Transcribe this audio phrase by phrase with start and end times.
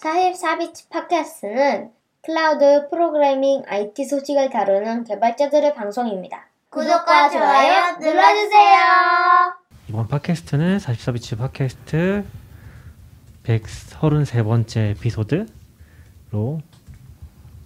[0.00, 1.90] 44비치 팟캐스트는
[2.22, 6.46] 클라우드 프로그래밍 IT 소식을 다루는 개발자들의 방송입니다.
[6.70, 8.78] 구독과 좋아요 눌러주세요.
[9.88, 12.24] 이번 팟캐스트는 44비치 팟캐스트
[13.44, 16.60] 133번째 에피소드로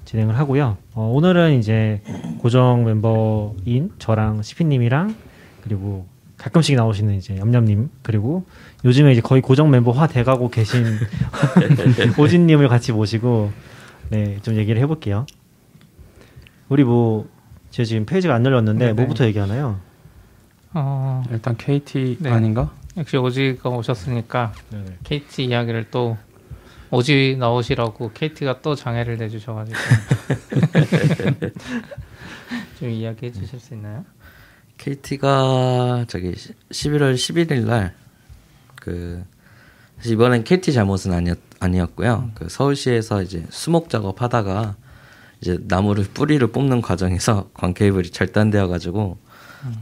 [0.04, 0.76] 진행을 하고요.
[0.94, 2.02] 어, 오늘은 이제
[2.40, 5.14] 고정 멤버인 저랑 시피님이랑
[5.62, 6.06] 그리고
[6.36, 8.44] 가끔씩 나오시는 이제 염염님 그리고
[8.84, 10.84] 요즘에 이제 거의 고정 멤버화 돼가고 계신
[12.18, 13.52] 오진님을 같이 모시고
[14.10, 15.26] 네 좀 얘기를 해볼게요.
[16.68, 17.28] 우리 뭐
[17.70, 18.92] 제가 지금 페이지가 안 열렸는데 네네.
[18.94, 19.78] 뭐부터 얘기하나요?
[20.74, 22.30] 어, 일단 KT 네.
[22.30, 22.72] 아닌가?
[22.96, 24.84] 역시 오지가 오셨으니까 네.
[25.04, 26.16] KT 이야기를 또
[26.90, 29.76] 오지 나오시라고 KT가 또 장애를 내주셔가지고
[32.78, 34.04] 좀 이야기해 주실 수 있나요?
[34.78, 36.32] KT가 저기
[36.70, 38.04] 11월 11일 날
[38.84, 39.24] 그
[39.96, 42.32] 사실 이번엔 KT 잘못은 아니었 아니었고요.
[42.34, 44.76] 그 서울시에서 이제 수목 작업하다가
[45.40, 49.16] 이제 나무를 뿌리를 뽑는 과정에서 광 케이블이 절단되어 가지고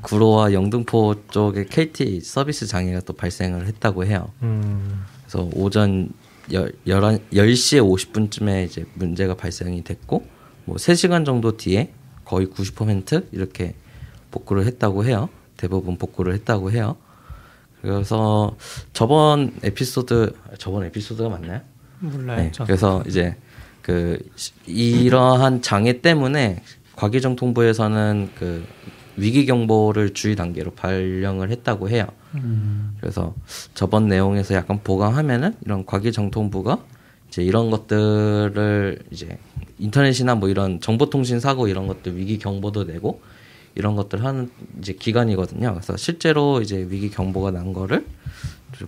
[0.02, 4.30] 구로와 영등포 쪽에 KT 서비스 장애가 또 발생을 했다고 해요.
[4.42, 6.10] 음, 그래서 오전
[6.52, 7.00] 열, 11,
[7.32, 10.24] 10시에 50분쯤에 이제 문제가 발생이 됐고
[10.66, 11.92] 뭐 3시간 정도 뒤에
[12.24, 13.74] 거의 90% 이렇게
[14.32, 15.28] 복구를 했다고 해요.
[15.56, 16.96] 대부분 복구를 했다고 해요.
[17.80, 18.56] 그래서
[18.92, 21.60] 저번 에피소드 저번 에피소드가 맞나요?
[22.00, 22.36] 몰라요.
[22.38, 22.50] 네.
[22.52, 22.64] 저.
[22.64, 23.36] 그래서 이제
[23.82, 26.62] 그 시- 이러한 장애 때문에
[26.96, 28.64] 과기정통부에서는 그
[29.16, 32.06] 위기 경보를 주의 단계로 발령을 했다고 해요.
[33.00, 33.34] 그래서
[33.74, 36.78] 저번 내용에서 약간 보강하면은 이런 과기정통부가
[37.28, 39.38] 이제 이런 것들을 이제
[39.78, 43.20] 인터넷이나 뭐 이런 정보통신 사고 이런 것들 위기 경보도 내고
[43.74, 45.72] 이런 것들 하는 이제 기관이거든요.
[45.72, 48.06] 그래서 실제로 이제 위기 경보가 난 거를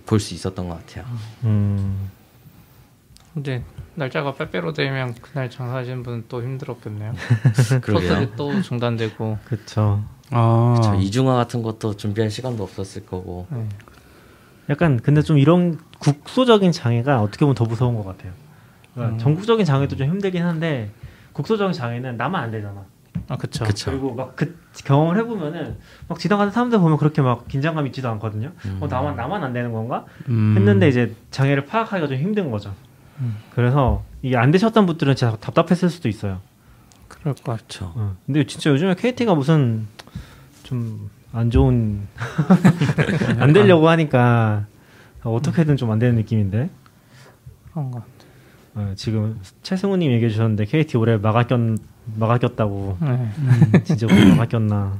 [0.05, 1.05] 볼 수 있었던 것 같아요.
[1.43, 2.09] 음,
[3.33, 3.63] 근데
[3.95, 7.13] 날짜가 빼빼로 되면 그날 장사하시는 분은 또 힘들었겠네요.
[7.81, 8.35] 그러게요.
[8.35, 10.03] 또 중단되고 그쵸.
[10.31, 13.47] 아, 저 이중화 같은 것도 준비할 시간도 없었을 거고.
[13.51, 13.67] 네.
[14.69, 18.31] 약간 근데 좀 이런 국소적인 장애가 어떻게 보면 더 무서운 것 같아요.
[18.93, 19.19] 그러니까 음.
[19.19, 20.89] 전국적인 장애도 좀 힘들긴 한데
[21.33, 22.83] 국소적인 장애는 나만 안 되잖아.
[23.27, 23.37] 아.
[23.37, 23.65] 그쵸.
[23.91, 25.77] 그리고 막 그 경험을 해보면은
[26.07, 28.51] 막 지나가는 사람들 보면 그렇게 막 긴장감 있지도 않거든요.
[28.65, 28.77] 음.
[28.81, 30.05] 어 나만 나만 안 되는 건가?
[30.27, 30.53] 음.
[30.57, 32.73] 했는데 이제 장애를 파악하기가 좀 힘든 거죠.
[33.53, 36.41] 그래서 이게 안 되셨던 분들은 진짜 답답했을 수도 있어요.
[37.07, 37.91] 그럴 것 같죠.
[37.93, 37.93] 그렇죠.
[37.95, 38.15] 어.
[38.25, 39.87] 근데 진짜 요즘에 KT가 무슨
[40.63, 42.07] 좀 안 좋은
[43.39, 44.65] 안 되려고 하니까
[45.21, 46.69] 어떻게든 좀 안 되는 느낌인데
[47.71, 48.14] 그런 것 같아요.
[48.75, 51.75] 어, 지금 최승우님 얘기해 주셨는데 KT 올해 막아꼈
[52.17, 53.31] 막아꼈다고 네.
[53.83, 54.99] 진짜 올해 막아꼈나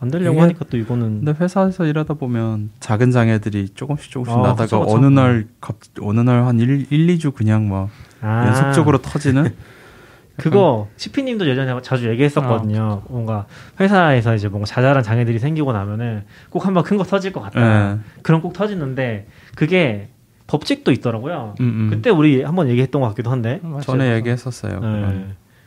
[0.00, 4.42] 안 되려고 이게- 하니까 또 이거는 근데 회사에서 일하다 보면 작은 장애들이 조금씩 조금씩 아,
[4.42, 4.92] 나다가 그쵸, 그쵸.
[4.96, 7.88] 어느 날 갑, 어느 날 한 1, 1, 2주 그냥 막
[8.20, 9.54] 아, 연속적으로 터지는
[10.36, 13.02] 그거 시피님도 예전에 자주 얘기했었거든요.
[13.08, 13.46] 뭔가
[13.78, 17.92] 회사에서 이제 뭔가 자잘한 장애들이 생기고 나면은 꼭 한번 큰 거 터질 것 같다.
[17.92, 17.98] 예.
[18.22, 20.08] 그럼 꼭 터지는데 그게
[20.50, 21.54] 법칙도 있더라고요.
[21.60, 21.90] 음, 음.
[21.90, 23.82] 그때 우리 한번 얘기했던 것 같기도 한데 맞아요.
[23.82, 24.80] 전에 얘기했었어요.
[24.80, 25.26] 네.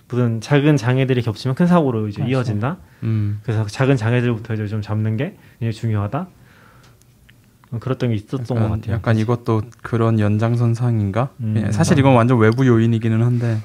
[0.10, 2.34] 무슨 작은 장애들이 겹치면 큰 사고로 이제 맞아요.
[2.34, 2.78] 이어진다.
[3.04, 3.40] 음.
[3.44, 6.28] 그래서 작은 장애들부터 이제 좀 잡는 게 굉장히 중요하다.
[7.72, 8.96] 어, 그랬던 게 있었던 것 약간, 같아요.
[8.96, 11.30] 약간 이것도 그런 연장선상인가?
[11.40, 11.64] 음.
[11.66, 13.60] 예, 사실 이건 완전 외부 요인이기는 한데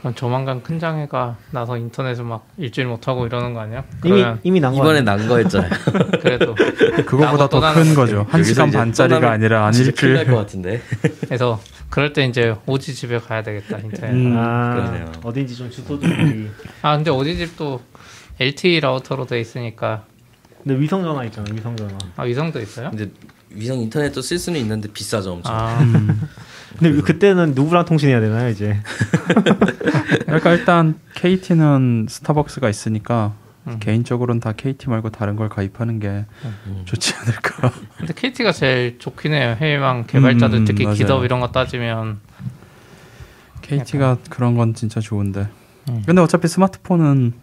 [0.00, 3.84] 그럼 조만간 큰 장애가 나서 인터넷을 막 일주일 못 하고 이러는 거 아니야?
[4.04, 5.70] 이미 이미 난 거 이번에 난 거였잖아요.
[6.22, 6.54] 그래도
[7.06, 8.26] 그거보다 더 큰 거죠.
[8.30, 10.80] 한 시간 반짜리가 아니라 한 진짜 큰일 날것 일주일.
[10.80, 10.82] 같은데.
[11.28, 14.06] 그래서 그럴 때 이제 오지 집에 가야 되겠다 진짜.
[14.06, 14.34] 음.
[14.38, 15.12] 아, 그러네요.
[15.22, 16.50] 어딘지 좀 주소 좀.
[16.80, 17.82] 아 근데 오지 집도
[18.38, 20.04] LTE 라우터로 돼 있으니까
[20.64, 21.46] 근데 위성 전화 있잖아.
[21.52, 21.92] 위성 전화.
[22.16, 22.88] 아 위성도 있어요?
[22.88, 23.10] 근데
[23.50, 25.54] 위성 인터넷도 쓸 수는 있는데 비싸죠 엄청.
[25.54, 25.78] 아
[26.78, 28.76] 근데 그때는 누구랑 통신해야 되나요, 이제?
[30.26, 33.34] 그러니까 일단 KT는 스타벅스가 있으니까
[33.66, 33.76] 음.
[33.80, 36.24] 개인적으로는 다 KT 말고 다른 걸 가입하는 게
[36.66, 36.82] 음.
[36.84, 37.72] 좋지 않을까.
[37.98, 39.56] 근데 KT가 제일 좋긴 해요.
[39.60, 40.96] 해외망 개발자들 음, 특히 맞아요.
[40.96, 42.20] 기업 이런 거 따지면
[43.62, 45.48] KT가 그런 건 진짜 좋은데.
[45.90, 46.02] 음.
[46.06, 47.34] 근데 어차피 스마트폰은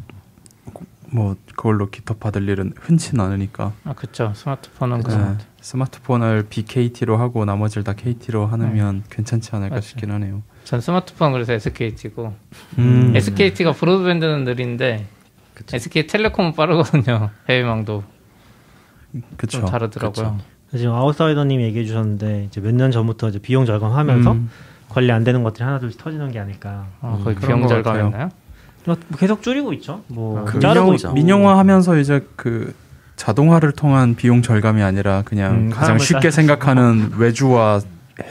[1.10, 5.38] 뭐 그걸로 기톱 받을 일은 흔치 않으니까 아 그쵸 스마트폰은 네, 그런
[5.72, 9.82] 스마트폰을 BKT로 하고 나머지를 다 KT로 하면 괜찮지 않을까 맞아요.
[9.82, 10.42] 싶긴 하네요.
[10.64, 12.34] 전 스마트폰 그래서 SKT고
[12.78, 13.12] 음.
[13.14, 15.06] SKT가 브로드밴드는 느린데
[15.74, 17.32] SK텔레콤은 빠르거든요.
[17.50, 18.04] 해외망도
[19.36, 19.60] 그쵸.
[19.60, 20.38] 좀 다르더라고요.
[20.72, 24.50] 지금 아웃사이더님이 얘기해 주셨는데 이제 몇 년 전부터 이제 비용 절감하면서 음.
[24.88, 26.88] 관리 안 되는 것들이 하나 둘씩 터지는 게 아닐까.
[27.02, 28.30] 아, 거의 그런 비용 것 절감했나요?
[28.86, 30.02] 뭐 계속 줄이고 있죠.
[30.08, 31.12] 뭐 아, 그 민영, 있고.
[31.14, 32.74] 민영화 하면서 이제 그
[33.18, 37.82] 자동화를 통한 비용 절감이 아니라 그냥 음, 가장 쉽게 따- 생각하는 외주와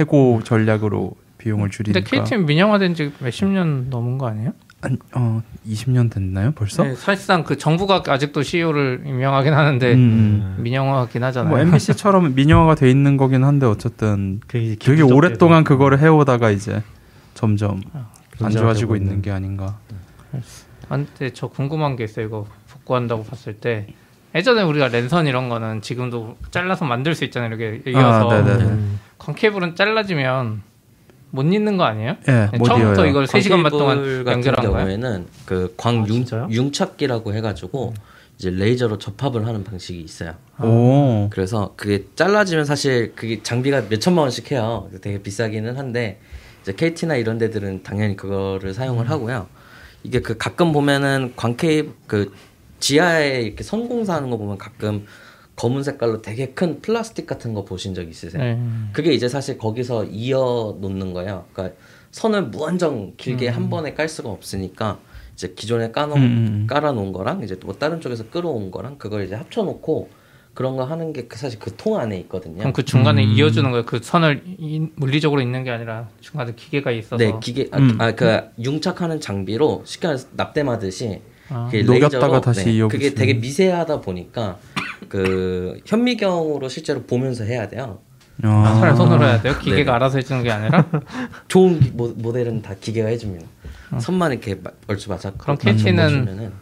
[0.00, 2.00] 해고 전략으로 비용을 줄이니까.
[2.08, 4.52] 근데 KT는 민영화된 지 몇십 년 넘은 거 아니에요?
[4.82, 6.84] 한, 어 20년 됐나요 벌써?
[6.84, 9.98] 네, 사실상 그 정부가 아직도 CEO를 임명하긴 하는데 음,
[10.56, 10.62] 음.
[10.62, 11.50] 민영화긴 하잖아요.
[11.50, 15.74] 뭐 MBC처럼 민영화가 돼 있는 거긴 한데 어쨌든 되게 기부적 오랫동안 되고.
[15.76, 16.82] 그거를 해오다가 이제
[17.34, 18.06] 점점 안
[18.38, 19.78] 문제가 좋아지고 있는 게 아닌가.
[20.88, 22.26] 아, 근데 저 궁금한 게 있어요.
[22.26, 23.86] 이거 복구한다고 봤을 때
[24.36, 27.54] 예전에 우리가 랜선 이런 거는 지금도 잘라서 만들 수 있잖아요.
[27.54, 28.40] 이렇게 이어서 아.
[28.40, 29.00] 음.
[29.18, 30.62] 광케이블은 잘라지면
[31.30, 32.16] 못 잇는 거 아니에요?
[32.28, 33.10] 예, 못 처음부터 이어요.
[33.10, 34.72] 이걸 3 시간 반 동안 연결한 거예요?
[34.72, 36.48] 경우에는 그 아, 광융 진짜요?
[36.50, 37.94] 융착기라고 해가지고
[38.38, 40.34] 이제 레이저로 접합을 하는 방식이 있어요.
[40.62, 41.28] 오.
[41.30, 44.90] 그래서 그게 잘라지면 사실 그게 장비가 몇 천만 원씩 해요.
[45.00, 46.20] 되게 비싸기는 한데
[46.62, 49.46] 이제 KT나 이런 데들은 당연히 그거를 사용을 하고요.
[50.02, 52.32] 이게 그 가끔 보면은 광케이 그
[52.78, 55.06] 지하에 이렇게 선공사 하는 거 보면 가끔
[55.56, 58.42] 검은 색깔로 되게 큰 플라스틱 같은 거 보신 적 있으세요?
[58.42, 58.60] 네.
[58.92, 61.44] 그게 이제 사실 거기서 이어 놓는 거예요.
[61.52, 61.76] 그러니까
[62.10, 64.98] 선을 무한정 길게 한 번에 깔 수가 없으니까
[65.34, 66.66] 이제 기존에 까놓은 음, 음.
[66.68, 70.08] 깔아 놓은 거랑 이제 뭐 다른 쪽에서 끌어온 거랑 그걸 이제 합쳐 놓고
[70.54, 72.58] 그런 거 하는 게그 사실 그 통 안에 있거든요.
[72.58, 73.30] 그럼 그 중간에 음.
[73.30, 73.84] 이어주는 거예요.
[73.86, 77.98] 그 선을 이- 물리적으로 있는 게 아니라 중간에 기계가 있어서 네, 기계 음.
[78.00, 81.70] 아그 융착하는 장비로 쉽게 말해서 납땜하듯이 아.
[81.84, 82.88] 녹였다가 다시 네, 이어붙이는.
[83.10, 84.58] 그게 되게 미세하다 보니까
[85.08, 87.98] 그 현미경으로 실제로 보면서 해야 돼요.
[88.42, 89.54] 아, 아, 차라리 손으로 해야 돼요?
[89.58, 89.90] 기계가 네네.
[89.90, 90.84] 알아서 해주는 게 아니라?
[91.48, 93.46] 좋은 기- 모, 모델은 다 기계가 해줍니다.
[93.98, 95.30] 선만 이렇게 마- 얼추 맞아.
[95.38, 96.52] 그럼 주면은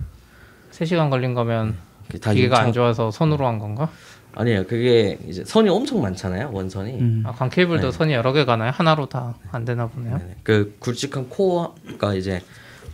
[0.71, 1.75] 3시간 걸린 거면
[2.21, 3.89] 다 기계가 안 좋아서 손으로 한 건가?
[4.37, 4.67] 아니에요.
[4.67, 6.51] 그게 이제 선이 엄청 많잖아요.
[6.53, 6.91] 원선이.
[7.01, 7.23] 음.
[7.25, 7.97] 아, 광 케이블도 네.
[7.97, 8.71] 선이 여러 개 가나요?
[8.75, 10.19] 하나로 다 안 되나 보네요.
[10.19, 10.37] 네네.
[10.43, 12.43] 그 굵직한 코어가 이제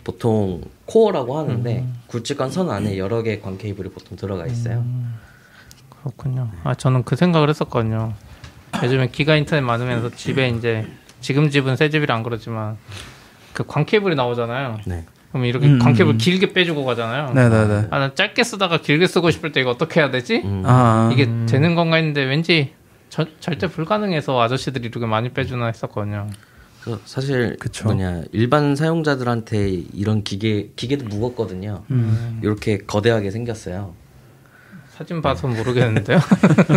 [0.03, 4.83] 보통 코어라고 하는데 굵직한 선 안에 여러 개의 광 케이블이 보통 들어가 있어요.
[6.01, 6.49] 그렇군요.
[6.63, 8.13] 아 저는 그 생각을 했었거든요.
[8.83, 10.87] 요즘에 기가 인터넷 많으면서 집에 이제
[11.19, 12.77] 지금 집은 새 집이라 안 그렇지만
[13.53, 14.79] 그 광 케이블이 나오잖아요.
[14.85, 15.05] 네.
[15.31, 16.17] 그럼 이렇게 음, 광케이블 음.
[16.17, 17.31] 길게 빼주고 가잖아요.
[17.33, 17.87] 네네네.
[17.91, 20.41] 아, 난 짧게 쓰다가 길게 쓰고 싶을 때 이거 어떻게 해야 되지?
[20.43, 20.63] 음.
[20.65, 22.73] 아, 이게 되는 건가 했는데 왠지
[23.09, 26.27] 저- 절대 불가능해서 아저씨들이 이렇게 많이 빼주나 했었거든요.
[27.05, 27.85] 사실 그쵸.
[27.85, 31.83] 뭐냐 일반 사용자들한테 이런 기계 기계도 무겁거든요.
[31.91, 32.39] 음.
[32.43, 33.93] 이렇게 거대하게 생겼어요.
[34.89, 36.19] 사진 봐서 모르겠는데요.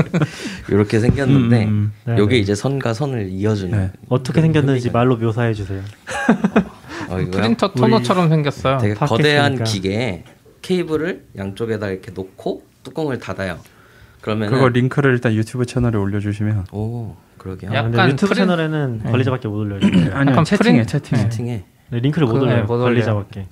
[0.71, 1.93] 이렇게 생겼는데 음, 음.
[2.06, 2.41] 네, 요게 네.
[2.41, 3.93] 이제 선과 선을 이어주는 네.
[4.09, 5.83] 어떻게 생겼는지 말로 묘사해 주세요.
[7.11, 7.31] 어, 이거요?
[7.31, 8.79] 프린터 토너처럼 생겼어요.
[8.79, 8.95] 되게.
[8.95, 10.25] 거대한 기계에
[10.62, 13.59] 케이블을 양쪽에다 이렇게 놓고 뚜껑을 닫아요.
[14.23, 17.70] 그러면 그거 링크를 일단 유튜브 채널에 올려주시면 오 그러게요.
[17.73, 19.11] 아, 근데 약간 유튜브 프린- 채널에는 네.
[19.11, 19.81] 관리자밖에 못 올려요.
[20.14, 21.29] 아니요 약간 채팅에 채팅에 네.
[21.29, 22.56] 채팅에 네, 링크를 못 올려요.
[22.56, 22.85] 네, 못 올려요.
[22.85, 23.46] 관리자밖에.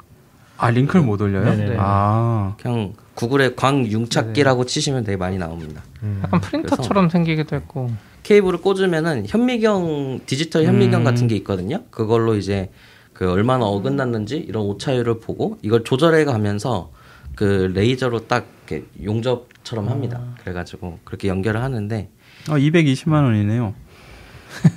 [0.57, 1.45] 아 링크를 못 올려요?
[1.45, 1.77] 네네.
[1.79, 5.83] 아 그냥 구글에 광 융착기라고 치시면 되게 많이 나옵니다.
[6.03, 6.21] 음.
[6.25, 7.91] 약간 프린터처럼 생기기도 했고.
[8.23, 11.05] 케이블을 꽂으면은 현미경 디지털 현미경 음.
[11.05, 11.83] 같은 게 있거든요.
[11.91, 12.71] 그걸로 이제
[13.13, 16.93] 그 얼마나 어긋났는지 이런 오차율을 보고 이걸 조절해 가면서
[17.35, 20.21] 그 레이저로 딱 이렇게 용접처럼 합니다.
[20.41, 22.09] 그래가지고 그렇게 연결을 하는데
[22.51, 23.75] 어, 220만 원이네요.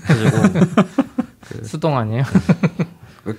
[0.08, 2.24] 그래가지고 수동 아니에요?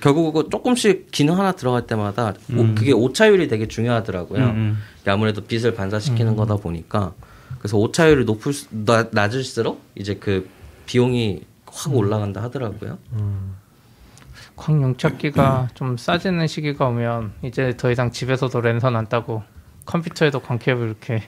[0.01, 2.75] 결국 그거 조금씩 기능 하나 들어갈 때마다 오- 음.
[2.75, 4.43] 그게 오차율이 되게 중요하더라고요.
[4.43, 4.77] 음, 음.
[5.09, 7.13] 아무래도 빛을 반사시키는 거다 보니까
[7.59, 10.49] 그래서 오차율이 높을 수- 나- 낮을수록 이제 그
[10.85, 12.97] 비용이 확 올라간다 하더라고요.
[13.13, 13.55] 음.
[14.57, 19.43] 광용착기가 좀 싸지는 시기가 오면 이제 더 이상 집에서도 랜선 안 따고
[19.87, 21.23] 컴퓨터에도 광케이블 이렇게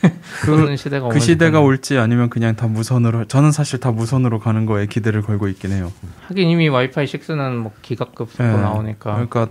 [0.46, 1.68] 꽂는 시대가 그 시대가 좋겠네요.
[1.68, 5.92] 올지 아니면 그냥 다 무선으로 저는 사실 다 무선으로 가는 거에 기대를 걸고 있긴 해요.
[6.28, 8.48] 하긴 이미 와이파이 6는 뭐 기가급 속도 예.
[8.48, 9.48] 나오니까 그러니까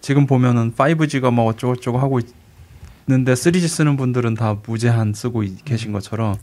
[0.00, 2.20] 지금 보면은 5G가 막 어쩌고저쩌고 하고
[3.08, 6.36] 있는데 3G 쓰는 분들은 다 무제한 쓰고 이- 계신 것처럼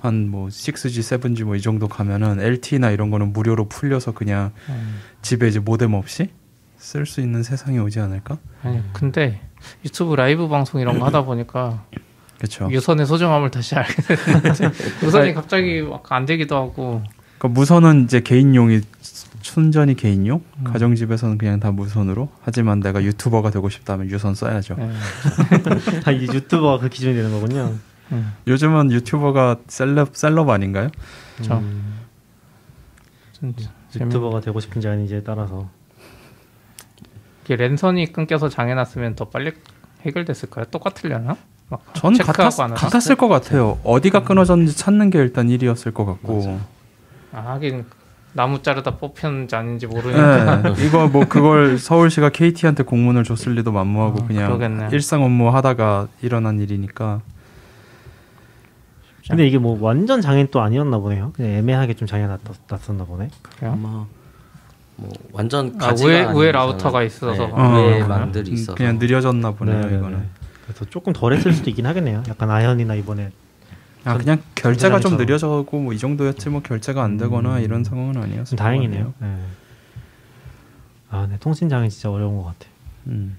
[0.00, 4.98] 한뭐 6G, 7G 뭐 이 정도 가면은 LTE나 이런 거는 무료로 풀려서 그냥 음.
[5.22, 6.28] 집에 이제 모뎀 없이
[6.76, 8.38] 쓸 수 있는 세상이 오지 않을까?
[8.62, 9.40] 아니 근데
[9.84, 11.84] 유튜브 라이브 방송 이런 거 하다 보니까
[12.38, 12.68] 그렇죠.
[12.70, 14.52] 유선의 소중함을 다시 알게 됐는데
[15.02, 17.02] 유선이 갑자기 막 안 되기도 하고
[17.38, 18.80] 그러니까 무선은 이제 개인용이
[19.40, 20.64] 순전히 개인용, 음.
[20.64, 22.28] 가정집에서는 그냥 다 무선으로.
[22.42, 24.76] 하지만 내가 유튜버가 되고 싶다면 유선 써야죠.
[24.78, 26.00] 예.
[26.00, 27.74] 다 이제 유튜버가 그 기준이 되는 거군요.
[28.12, 28.32] 음.
[28.46, 30.88] 요즘은 유튜버가 셀럽 셀럽 아닌가요?
[31.36, 31.58] 그렇죠.
[31.58, 31.98] 음.
[33.94, 35.70] 유튜버가 되고 싶은지 아닌지에 따라서.
[37.48, 39.52] 이게 랜선이 끊겨서 장애났으면 더 빨리
[40.02, 40.66] 해결됐을까요?
[40.66, 41.38] 똑같으려나?
[41.70, 42.50] 막전 같았?
[42.74, 43.78] 같았을 것 같아요.
[43.84, 46.60] 어디가 끊어졌는지 찾는 게 일단 일이었을 것 같고.
[47.32, 47.86] 아, 하긴
[48.34, 54.24] 나무 자르다 뽑혔는지 아닌지 모르니까 네, 이거 뭐 그걸 서울시가 KT한테 공문을 줬을 리도 만무하고
[54.24, 54.90] 아, 그냥 그러겠네요.
[54.92, 57.22] 일상 업무 하다가 일어난 일이니까.
[59.26, 61.32] 근데 이게 뭐 완전 장애는 또 아니었나 보네요.
[61.34, 63.30] 그냥 애매하게 좀 장애 났, 났었나 보네.
[63.42, 63.72] 그래요?
[63.72, 64.06] 아마
[65.00, 67.46] 뭐 완전 아, 가지가 우회- 아닌 우회 라우터가 있어서.
[67.46, 70.18] 네, 어, 우회만들이 음, 있어서 그냥 느려졌나 보네요 네, 네, 이거는.
[70.18, 70.24] 네.
[70.66, 72.22] 그래서 조금 덜했을 수도 있긴 하겠네요.
[72.28, 73.30] 약간 아현이나 이번에
[74.04, 75.16] 아 그냥 결제가 좀.
[75.16, 78.44] 느려져고 뭐 이 정도였지 뭐 결제가 안 되거나 이런 상황은 아니었어.
[78.50, 79.14] 좀 다행이네요.
[79.18, 79.36] 네.
[81.10, 81.36] 아, 네.
[81.40, 82.66] 통신 장애 진짜 어려운 것 같아.
[83.06, 83.36] 음,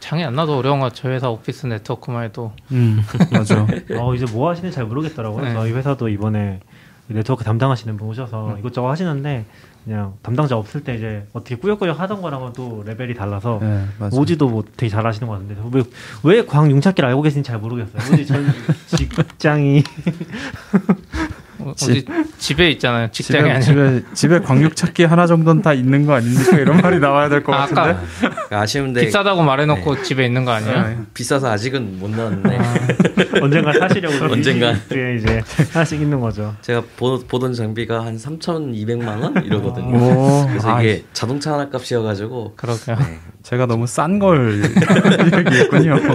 [0.00, 3.00] 장애 안 나도 어려운 거 저희 회사 오피스 네트워크만 해도 음
[3.32, 3.66] 맞아.
[3.98, 5.44] 어, 이제 뭐 하시는지 잘 모르겠더라고요.
[5.44, 5.52] 네.
[5.54, 6.60] 저희 회사도 이번에
[7.08, 8.58] 네트워크 담당하시는 분 오셔서 음.
[8.58, 9.46] 이것저것 하시는데
[9.84, 13.84] 그냥 담당자 없을 때 이제 어떻게 꾸역꾸역 하던 거랑은 또 레벨이 달라서 네.
[14.12, 15.82] 오지도 뭐 되게 잘하시는 것 같은데 왜,
[16.22, 18.12] 왜 광융찾기를 알고 계신지 잘 모르겠어요.
[18.12, 18.46] 오지 전
[18.86, 19.82] 직장이
[21.64, 22.04] 어, 어디
[22.38, 23.08] 집에 있잖아요.
[23.10, 23.60] 직장이 집에, 아니라.
[24.00, 26.56] 집에 집에 광육 찾기 하나 정도는 다 있는 거 아닙니까?
[26.58, 27.80] 이런 말이 나와야 될것 아, 같은데.
[27.80, 30.82] 아까 그러니까 아쉬운데 비싸다고 말해놓고 집에 있는 거 아니에요?
[30.82, 30.98] 네.
[31.14, 32.58] 비싸서 아직은 못 넣었네.
[33.40, 34.70] 언젠가 사시려고 언젠가.
[34.70, 35.42] 에 이제
[35.72, 36.54] 하나씩 있는 거죠.
[36.62, 39.96] 제가 보, 보던 장비가 한 3,200만 원 이러거든요.
[39.96, 42.96] 오, 그래서 아, 이게 자동차 하나 값이어가지고 그러게요.
[42.96, 43.18] 네.
[43.42, 44.62] 제가 너무 싼 걸
[45.46, 45.96] 얘기했군요.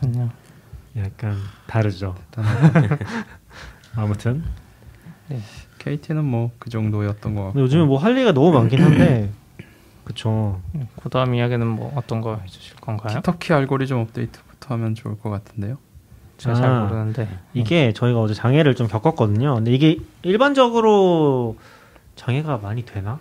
[0.00, 0.30] 그렇군요.
[0.96, 2.14] 약간 다르죠.
[3.96, 4.42] 아무튼
[5.78, 7.60] KT는 뭐 그 정도였던 것 같고.
[7.60, 9.30] 요즘에 뭐 할 얘기가 너무 많긴 한데
[10.04, 10.60] 그쵸.
[11.02, 13.20] 그 다음 이야기는 뭐 어떤 거 해주실 건가요?
[13.22, 15.78] 터키 알고리즘 업데이트부터 하면 좋을 것 같은데요.
[16.38, 16.80] 제가 잘 아.
[16.84, 19.54] 모르는데 이게 저희가 어제 장애를 좀 겪었거든요.
[19.56, 21.56] 근데 이게 일반적으로
[22.16, 23.20] 장애가 많이 되나?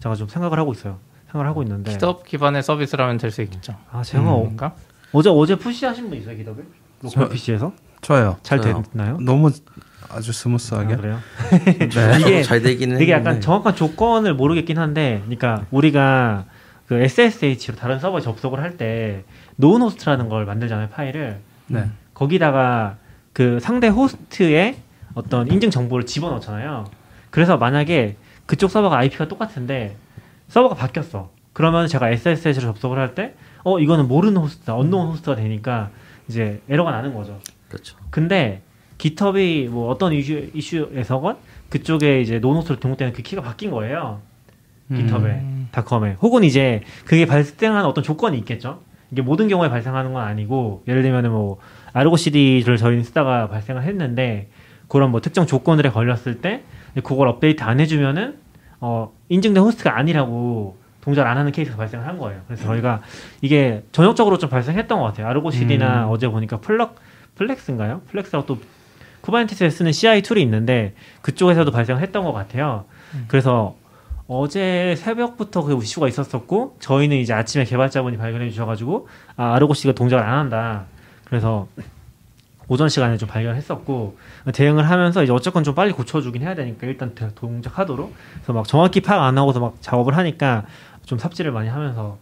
[0.00, 0.98] 제가 좀 생각을 하고 있어요.
[1.26, 1.92] 생각을 하고 있는데.
[1.92, 3.74] GitHub 기반의 서비스라면 될 수 있겠죠.
[3.90, 4.74] 아 제가 어- 뭔가?
[5.12, 6.64] 어제 어제 push 하신 분 있어요 GitHub을?
[7.02, 8.36] local 저- PC에서 좋아요.
[8.42, 8.82] 잘 저요.
[8.92, 9.18] 됐나요?
[9.20, 9.50] 너무
[10.10, 10.96] 아주 아, smooth하게.
[10.96, 11.18] 그래요?
[11.50, 12.18] 네.
[12.20, 16.46] 이게 잘 되기는 이게 했는데 약간 정확한 조건을 모르겠긴 한데, 그러니까 우리가
[16.86, 19.24] 그 SSH로 다른 서버에 접속을 할 때
[19.56, 21.40] known host라는 걸 만들잖아요 파일을.
[21.66, 21.90] 네.
[22.14, 22.96] 거기다가
[23.32, 24.76] 그 상대 호스트의
[25.14, 26.84] 어떤 인증 정보를 집어넣잖아요.
[27.30, 29.96] 그래서 만약에 그쪽 서버가 IP가 똑같은데
[30.48, 31.30] 서버가 바뀌었어.
[31.52, 35.90] 그러면 제가 SSH로 접속을 할 때, 어 이거는 모르는 호스트다, unknown host가 되니까
[36.28, 37.38] 이제 에러가 나는 거죠.
[37.68, 37.96] 그렇죠.
[38.10, 38.62] 근데
[38.98, 41.36] GitHub이 뭐 어떤 이슈, 이슈에서건
[41.70, 44.20] 그쪽에 이제 노노스로 등록되는 그 키가 바뀐 거예요.
[44.94, 45.68] GitHub에, 음.
[45.70, 46.16] 닷컴에.
[46.22, 48.80] 혹은 이제 그게 발생하는 어떤 조건이 있겠죠.
[49.10, 51.58] 이게 모든 경우에 발생하는 건 아니고 예를 들면은 뭐
[51.92, 54.48] Argo CD를 저희는 쓰다가 발생을 했는데
[54.88, 56.62] 그런 뭐 특정 조건들에 걸렸을 때
[57.04, 58.38] 그걸 업데이트 안 해주면은
[58.80, 60.76] 어 인증된 호스트가 아니라고
[61.08, 62.42] 동작을 안 하는 케이스가 발생을 한 거예요.
[62.46, 63.00] 그래서 저희가
[63.40, 65.26] 이게 전역적으로 좀 발생했던 것 같아요.
[65.26, 66.10] Argo CD나 음.
[66.10, 66.96] 어제 보니까 Flux
[67.36, 68.02] Flux인가요?
[68.10, 68.58] Flux라고 또
[69.22, 72.84] Kubernetes에 쓰는 CI 툴이 있는데 그쪽에서도 발생을 했던 것 같아요.
[73.26, 73.74] 그래서
[74.26, 80.22] 어제 새벽부터 그 이슈가 있었었고 저희는 이제 아침에 개발자분이 발견해 주셔가지고 아 Argo CD가 동작을
[80.22, 80.84] 안 한다.
[81.24, 81.68] 그래서
[82.70, 84.18] 오전 시간에 좀 발견했었고
[84.52, 89.00] 대응을 하면서 이제 어쨌건 좀 빨리 고쳐주긴 해야 되니까 일단 대- 동작하도록 그래서 막 정확히
[89.00, 90.66] 파악 안 하고서 막 작업을 하니까
[91.08, 92.18] 좀 삽질을 많이 하면서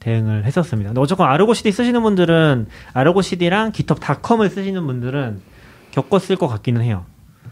[0.00, 0.88] 대응을 했었습니다.
[0.90, 5.40] 근데 어쨌건 Argo CD 쓰시는 분들은 아르고 CD랑 깃허브닷컴을 쓰시는 분들은
[5.92, 7.04] 겪었을 것 같기는 해요.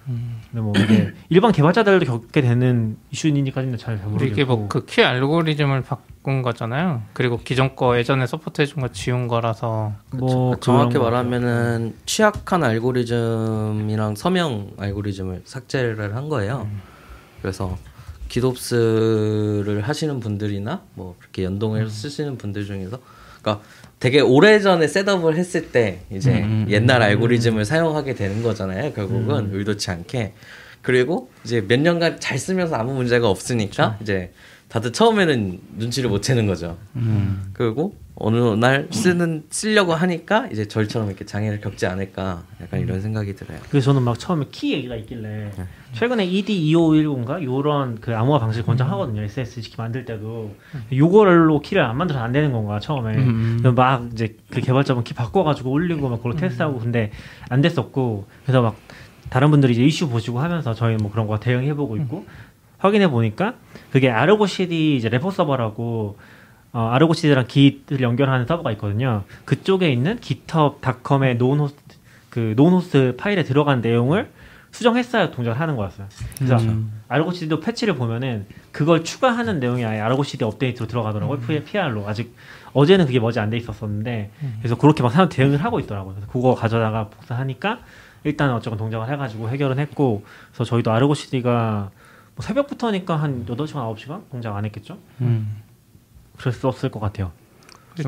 [0.07, 5.83] 근데 뭐 이게 일반 개발자들도 겪게 되는 이슈인지까지는 잘 모르겠고 이게 뭐 그 키 알고리즘을
[5.83, 7.03] 바꾼 거잖아요.
[7.13, 14.71] 그리고 기존 거 예전에 support 해준 거 지운 거라서 뭐 정확히 말하면은 취약한 알고리즘이랑 서명
[14.79, 16.67] 알고리즘을 삭제를 한 거예요.
[17.43, 17.77] 그래서
[18.31, 23.01] 기덥스를 하시는 분들이나 뭐 이렇게 연동해서 쓰시는 분들 중에서
[23.43, 23.65] 그러니까
[23.99, 28.95] 되게 오래전에 셋업을 했을 때 이제 음, 음, 옛날 알고리즘을 사용하게 되는 거잖아요.
[28.95, 30.33] 결국은 의도치 않게.
[30.81, 34.33] 그리고 이제 몇 년간 잘 쓰면서 아무 문제가 없으니까 이제
[34.69, 36.79] 다들 처음에는 눈치를 못 채는 거죠.
[36.97, 37.51] 음.
[37.53, 43.35] 그리고 어느 날 쓰는 쓰려고 하니까 이제 저희처럼 이렇게 장애를 겪지 않을까 약간 이런 생각이
[43.35, 43.59] 들어요.
[43.71, 45.65] 그래서 저는 막 처음에 키 얘기가 있길래 네.
[45.95, 49.23] 최근에 E ED25519인가 요런 그 암호화 방식을 권장하거든요.
[49.23, 50.55] SSH 키 만들 때도
[50.93, 53.63] 요걸로 키를 안 만들어서 안 되는 건가 처음에 음.
[53.75, 57.13] 막 이제 그 개발자분 키 바꿔가지고 올리고 막 그걸 테스트하고 근데
[57.49, 58.77] 안 됐었고 그래서 막
[59.31, 62.27] 다른 분들이 이제 이슈 보시고 하면서 저희 뭐 그런 거 대응해보고 있고
[62.77, 63.55] 확인해 보니까
[63.91, 66.19] 그게 Argo CD 이제 repo 서버라고
[66.73, 69.25] 어, Argo CD랑 Git을 연결하는 서버가 있거든요.
[69.45, 71.81] 그쪽에 있는 GitHub.com의 known host
[72.31, 74.31] 그 known host 파일에 들어간 내용을
[74.71, 76.07] 수정했어야 동작을 하는 거였어요.
[76.37, 77.03] 그래서 음.
[77.09, 81.41] Argo CD도 패치를 보면은 그걸 추가하는 내용이 아예 Argo CD 업데이트로 들어가더라고요.
[81.65, 82.37] PR로 아직
[82.73, 86.15] 어제는 그게 머지 안 돼 있었었는데 그래서 그렇게 막 사람 대응을 하고 있더라고요.
[86.15, 87.81] 그래서 그거 가져다가 복사하니까
[88.23, 91.91] 일단 어쨌건 동작을 해가지고 해결은 했고 그래서 저희도 Argo CD가
[92.37, 94.99] 뭐 새벽부터니까 한 8시간 9시간 동작 안 했겠죠?
[95.21, 95.63] 음.
[96.41, 97.33] 그랬었을 것 같아요.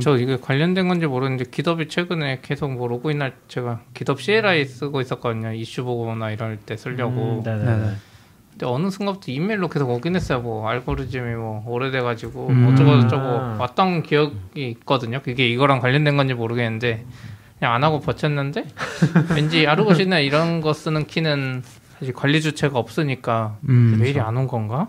[0.01, 5.01] 저 이게 관련된 건지 모르는데 기덥이 최근에 계속 뭐 로그인 할 제가 기덥 CLI 쓰고
[5.01, 5.53] 있었거든요.
[5.53, 7.39] 이슈 보거나 이럴 때 쓰려고.
[7.39, 7.65] 음, 네네.
[7.65, 7.93] 네네.
[8.53, 10.41] 근데 어느 순간부터 이메일로 계속 오긴 했어요.
[10.41, 12.69] 뭐 알고리즘이 뭐 오래돼가지고 음.
[12.73, 13.57] 어쩌고 저쩌고 아.
[13.59, 15.21] 왔던 기억이 있거든요.
[15.23, 17.05] 그게 이거랑 관련된 건지 모르겠는데
[17.59, 18.67] 그냥 안 하고 버텼는데
[19.35, 21.63] 왠지 아르고시나 이런 거 쓰는 키는
[21.99, 23.99] 사실 관리 주체가 없으니까 음.
[24.01, 24.89] 메일이 안 온 건가?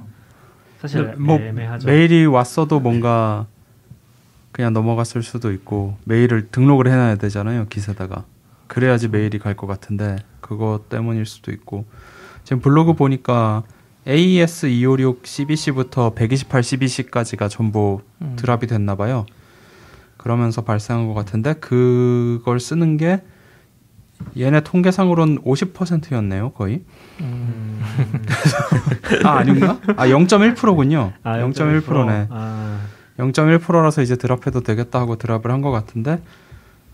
[0.83, 1.87] 사실 뭐 애매하죠.
[1.87, 3.47] 메일이 왔어도 뭔가
[4.51, 8.25] 그냥 넘어갔을 수도 있고 메일을 등록을 해놔야 되잖아요 기세다가
[8.67, 11.85] 그래야지 메일이 갈 것 같은데 그거 때문일 수도 있고
[12.43, 13.63] 지금 블로그 보니까
[14.05, 18.33] AES 256 CBC부터 128 CBC까지가 전부 음.
[18.35, 19.25] 드랍이 됐나 봐요.
[20.17, 23.21] 그러면서 발생한 것 같은데 그걸 쓰는 게
[24.37, 26.81] 얘네 통계상으로는 50%였네요 거의.
[27.21, 27.81] 음.
[29.25, 29.77] 아 아닌가?
[29.97, 31.13] 아 0.1%군요.
[31.23, 32.27] 아, 0.1%네.
[32.29, 32.79] 아,
[33.19, 36.19] 0.1%라서 이제 드랍해도 되겠다 하고 드랍을 한 것 같은데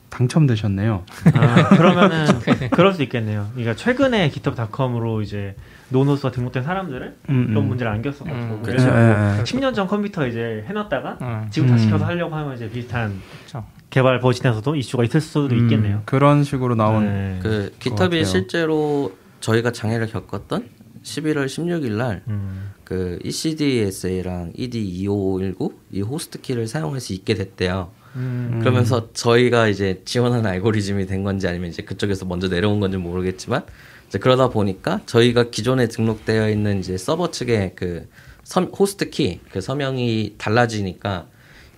[0.09, 1.03] 당첨되셨네요.
[1.35, 2.25] 아, 그러면은
[2.71, 3.47] 그럴 수 있겠네요.
[3.53, 5.55] 그러니까 최근에 GitHub.com으로 이제
[5.89, 7.67] 노노스가 등록된 사람들은 음, 이런 음.
[7.69, 9.43] 문제를 안 겪었고 음, 그래서 예, 예, 예.
[9.43, 11.47] 10년 전 컴퓨터 이제 해놨다가 음.
[11.51, 11.91] 지금 다시 음.
[11.91, 13.63] 켜서 하려고 하면 이제 비슷한 그쵸.
[13.89, 15.97] 개발 버진에서도 이슈가 있을 수도 있겠네요.
[15.97, 17.39] 음, 그런 식으로 나온 네.
[17.41, 17.73] 그.
[17.79, 20.69] 기탑이 실제로 저희가 장애를 겪었던
[21.03, 22.71] 11월 16일 날 음.
[22.83, 27.91] 그 ECDSA랑 ED2519 이 호스트 키를 사용할 수 있게 됐대요.
[28.15, 28.59] 음.
[28.61, 33.63] 그러면서 저희가 이제 지원하는 알고리즘이 된 건지 아니면 이제 그쪽에서 먼저 내려온 건지 모르겠지만
[34.07, 38.07] 이제 그러다 보니까 저희가 기존에 등록되어 있는 이제 서버 측의 그
[38.43, 41.27] 섬, 호스트 키 그 서명이 달라지니까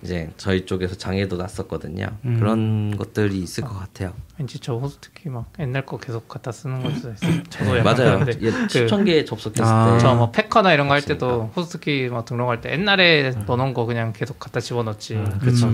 [0.02, 2.06] 이제 저희 쪽에서 장애도 났었거든요.
[2.24, 2.40] 음.
[2.40, 4.12] 그런 것들이 있을 것 같아요.
[4.36, 7.42] 왠지 저 호스트키 막 옛날 거 계속 갖다 쓰는 걸 수도 있어요.
[7.48, 8.26] 저도 약간 맞아요.
[8.40, 9.92] 예, 수천 개 접속했을 아.
[9.92, 11.02] 때 저 뭐 Packer나 이런 거 할?
[11.02, 15.14] 때도 호스트키 막 등록할 때 옛날에 넣어놓은 거 그냥 계속 갖다 집어넣지.
[15.14, 15.38] 음.
[15.38, 15.68] 그렇죠.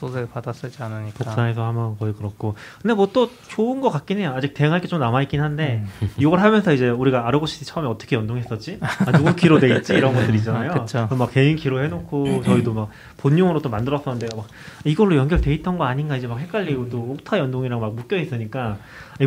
[0.00, 1.12] 소스를 받아 쓰지 않으니까.
[1.24, 2.54] 복사해서 하면 거의 그렇고.
[2.80, 4.32] 근데 뭐 또 좋은 것 같긴 해요.
[4.36, 6.10] 아직 대응할 게 좀 남아있긴 한데 음.
[6.18, 8.78] 이걸 하면서 이제 우리가 Argo CD 처음에 어떻게 연동했었지?
[8.80, 9.94] 아, 누구 키로 돼 있지?
[9.94, 10.72] 이런 것들 있잖아요.
[11.10, 14.46] 아, 막 개인 키로 해놓고 저희도 막 본용으로 또 만들었었는데 막
[14.84, 18.78] 이걸로 연결돼 있던 거 아닌가 이제 막 헷갈리고 또 옥타 연동이랑 막 묶여 있으니까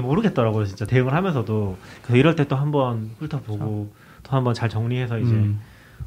[0.01, 0.85] 모르겠더라고요 진짜.
[0.85, 1.77] 대응을 하면서도.
[2.01, 3.89] 그래서 이럴 때 또 한번 훑어보고
[4.23, 5.61] 또 한번 잘 정리해서 이제 음.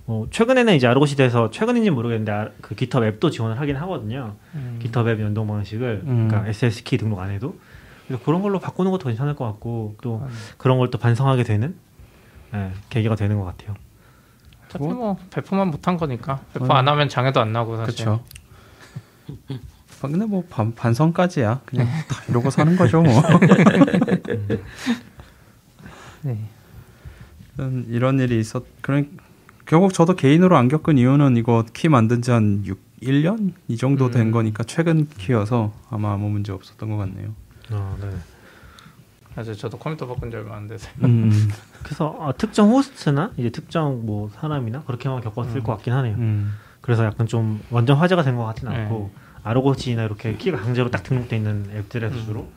[0.09, 4.37] 어, 최근에는 이제 아르고시대에서 최근인지 는 모르겠는데 아, 그 GitHub 앱도 지원을 하긴 하거든요.
[4.55, 4.79] 음.
[4.81, 6.29] GitHub 앱 연동 방식을 음.
[6.29, 7.59] 그러니까 SS 키 등록 안 해도
[8.07, 10.29] 그래서 그런 걸로 바꾸는 것도 괜찮을 것 같고 또 음.
[10.59, 11.75] 그런 걸 또 반성하게 되는
[12.55, 13.75] 예, 계기가 되는 것 같아요.
[14.67, 16.77] 어차피 뭐 배포만 못한 거니까 배포 어.
[16.77, 18.25] 안 하면 장애도 안 나고 사실 그렇죠.
[20.01, 23.13] 근데 뭐 반, 반성까지야 그냥 다 이러고 사는 거죠 뭐.
[26.23, 26.39] 네.
[27.59, 28.65] 이런- 이런 일이 있었.
[28.83, 29.09] 그런
[29.67, 34.11] 결국 저도 개인으로 안 겪은 이유는 이거 키 만든 지 한 6, 1년 이 정도
[34.11, 34.33] 된 음.
[34.33, 37.35] 거니까 최근 키여서 아마 아무 문제 없었던 것 같네요.
[37.73, 38.09] 어, 네.
[39.35, 41.31] 사실 저도 컴퓨터 바꾼 지 얼마 안 돼서 음,
[41.85, 45.63] 그래서 아, 특정 호스트나 이제 특정 뭐 사람이나 그렇게만 겪었을 음.
[45.63, 46.15] 것 같긴 하네요.
[46.17, 46.55] 음.
[46.81, 48.77] 그래서 약간 좀 완전 화제가 된 것 같진 네.
[48.77, 49.11] 않고
[49.43, 52.25] 아르고시나 이렇게 키가 강제로 딱 등록돼 있는 앱들에서 음.
[52.25, 52.49] 주로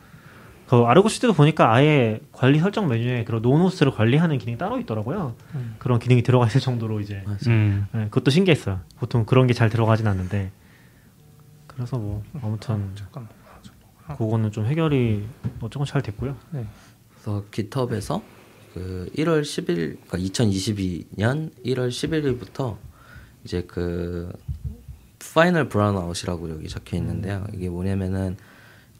[0.70, 5.34] 그 아르고시도 보니까 아예 관리 설정 메뉴에 그런 노노스를 관리하는 기능이 따로 있더라고요.
[5.56, 5.74] 음.
[5.80, 7.88] 그런 기능이 들어가 있을 정도로 이제 음.
[7.90, 8.78] 네, 그것도 신기했어요.
[8.96, 10.52] 보통 그런 게 잘 들어가진 않는데
[11.66, 13.26] 그래서 뭐 아무튼 잠깐
[14.16, 15.26] 그거는 좀 해결이
[15.58, 16.36] 뭐 조금 잘 됐고요.
[16.52, 16.64] 네.
[17.14, 18.22] 그래서 GitHub에서
[18.72, 22.76] 그 1월 10일, 그러니까 2022년 1월 11일부터
[23.44, 24.32] 이제 그
[25.34, 27.44] final brownout이라고 여기 적혀 있는데요.
[27.52, 28.36] 이게 뭐냐면은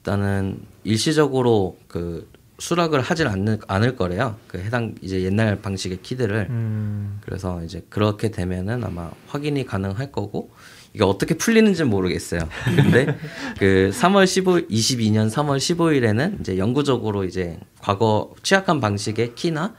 [0.00, 4.36] 일단은 일시적으로 그 수락을 하질 않는, 않을 거래요.
[4.46, 6.46] 그 해당 이제 옛날 방식의 키들을.
[6.50, 10.50] 음, 그래서 이제 그렇게 되면은 아마 확인이 가능할 거고
[10.92, 12.40] 이게 어떻게 풀리는지 는 모르겠어요.
[12.76, 13.16] 근데
[13.58, 19.74] 그 3월 15 22년 3월 15일에는 이제 영구적으로 이제 과거 취약한 방식의 키나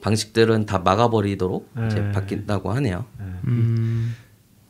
[0.00, 2.12] 방식들은 다 막아버리도록 이제 네.
[2.12, 3.04] 바뀐다고 하네요.
[3.18, 3.24] 네.
[3.46, 4.14] 음.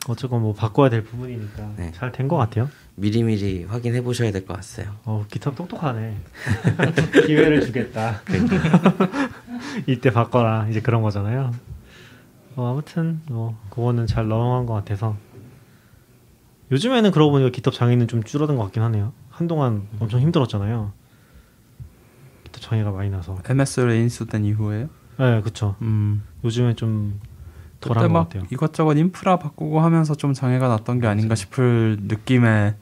[0.07, 1.91] 어쨌건 뭐 바꿔야 될 부분이니까 네.
[1.93, 2.69] 잘된 것 같아요.
[2.97, 4.95] 미리미리 확인해 보셔야 될 것 같아요.
[5.03, 6.15] 어, 기탑 똑똑하네.
[7.27, 8.21] 기회를 주겠다.
[9.87, 10.67] 이때 바꿔라.
[10.69, 11.51] 이제 그런 거잖아요.
[12.55, 15.17] 어, 아무튼 뭐 그거는 잘 넘어간 것 같아서
[16.71, 19.11] 요즘에는 그러고 보니까 기탑 장애는 좀 줄어든 것 같긴 하네요.
[19.29, 20.93] 한동안 엄청 힘들었잖아요.
[22.45, 23.37] 기탑 장애가 많이 나서.
[23.47, 24.87] MS를 인수된 이후에요.
[25.19, 25.75] 네, 그쵸.
[25.81, 26.23] 음.
[26.45, 27.19] 요즘에 좀
[27.81, 28.47] 그때 덜한 것막 같아요.
[28.51, 32.75] 이것저것 인프라 바꾸고 하면서 좀 장애가 났던 게 아닌가 싶을 느낌의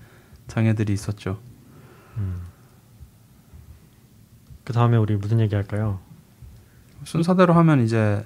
[0.53, 1.39] 장애들이 있었죠.
[4.63, 5.99] 그 다음에 우리 무슨 얘기 할까요?
[7.05, 8.23] 순서대로 하면 이제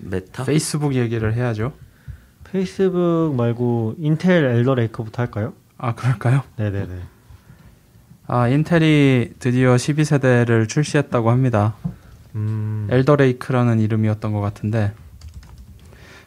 [0.00, 0.44] 메타?
[0.44, 1.72] 페이스북 얘기를 해야죠.
[2.44, 5.54] 페이스북 말고 인텔 Alder Lake부터 할까요?
[5.76, 6.44] 아 그럴까요?
[6.56, 7.00] 네네네.
[8.28, 11.74] 아 인텔이 드디어 12세대를 출시했다고 합니다.
[12.36, 12.86] 음.
[12.90, 14.94] Alder Lake라는 이름이었던 것 같은데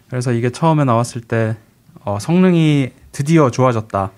[0.10, 1.56] 그래서 이게 처음에 나왔을 때
[2.04, 4.12] 어, 성능이 드디어 좋아졌다.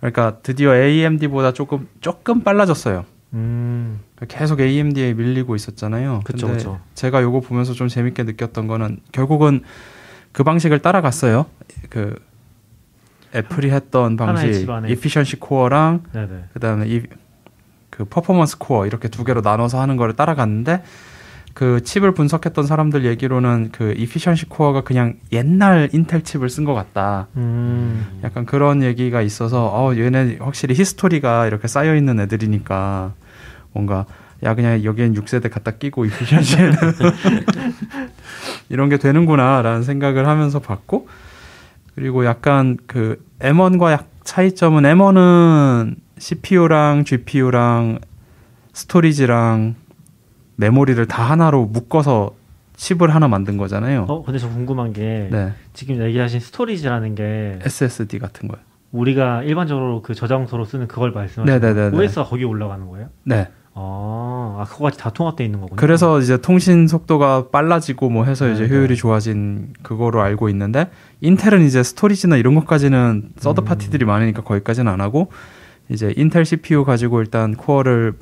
[0.00, 3.04] 그러니까 드디어 AMD보다 조금 조금 빨라졌어요.
[3.34, 4.00] 음.
[4.28, 6.22] 계속 AMD에 밀리고 있었잖아요.
[6.24, 6.80] 그쵸, 근데 그쵸.
[6.94, 9.62] 제가 요거 보면서 좀 재밌게 느꼈던 거는 결국은
[10.32, 11.46] 그 방식을 따라갔어요.
[11.88, 12.14] 그
[13.34, 14.66] 애플이 했던 방식.
[14.88, 16.44] efficiency core랑 네네.
[16.52, 17.02] 그다음에 이
[17.90, 20.82] 그 performance core 이렇게 두 개로 나눠서 하는 거를 따라갔는데
[21.54, 27.26] 그 칩을 분석했던 사람들 얘기로는 그 efficiency core가 그냥 옛날 인텔 칩을 쓴 것 같다.
[27.36, 28.20] 음.
[28.22, 33.12] 약간 그런 얘기가 있어서 어 얘네 확실히 history가 이렇게 쌓여 있는 애들이니까
[33.72, 34.06] 뭔가
[34.42, 36.76] 야 그냥 여기엔 6세대 갖다 끼고 efficiency에는
[38.70, 41.08] 이런 게 되는구나라는 생각을 하면서 봤고
[41.94, 47.98] 그리고 약간 그 M1과 약 차이점은 M1은 CPU랑 GPU랑
[48.72, 49.74] storage랑
[50.60, 52.32] 메모리를 다 하나로 묶어서
[52.76, 54.06] 칩을 하나 만든 거잖아요.
[54.08, 58.60] 어 근데 저 궁금한 게 네, 지금 얘기하신 storage라는 게 SSD 같은 거요.
[58.92, 61.90] 우리가 일반적으로 그 저장소로 쓰는 그걸 말씀하시는 네네네네.
[61.90, 62.04] 거예요?
[62.04, 63.08] OS가 거기 올라가는 거예요?
[63.24, 63.48] 네.
[63.72, 65.76] 아, 아 그거까지 다 통합되어 있는 거군요.
[65.76, 68.94] 그래서 이제 통신 속도가 빨라지고 뭐 해서 이제 네, 효율이 네.
[68.96, 73.64] 좋아진 그거로 알고 있는데 인텔은 이제 storage나 이런 것까지는 third 음.
[73.64, 75.30] party들이 많으니까 거기까지는 안 하고
[75.88, 78.14] 이제 인텔 CPU 가지고 일단 코어를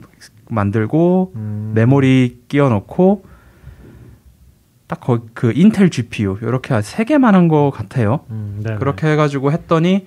[0.51, 1.73] 만들고 음.
[1.75, 3.25] 메모리 끼워 넣고
[4.87, 8.21] 딱 그 인텔 GPU 이렇게 세 개만 한 것 같아요.
[8.31, 8.63] 음.
[8.79, 10.07] 그렇게 해가지고 했더니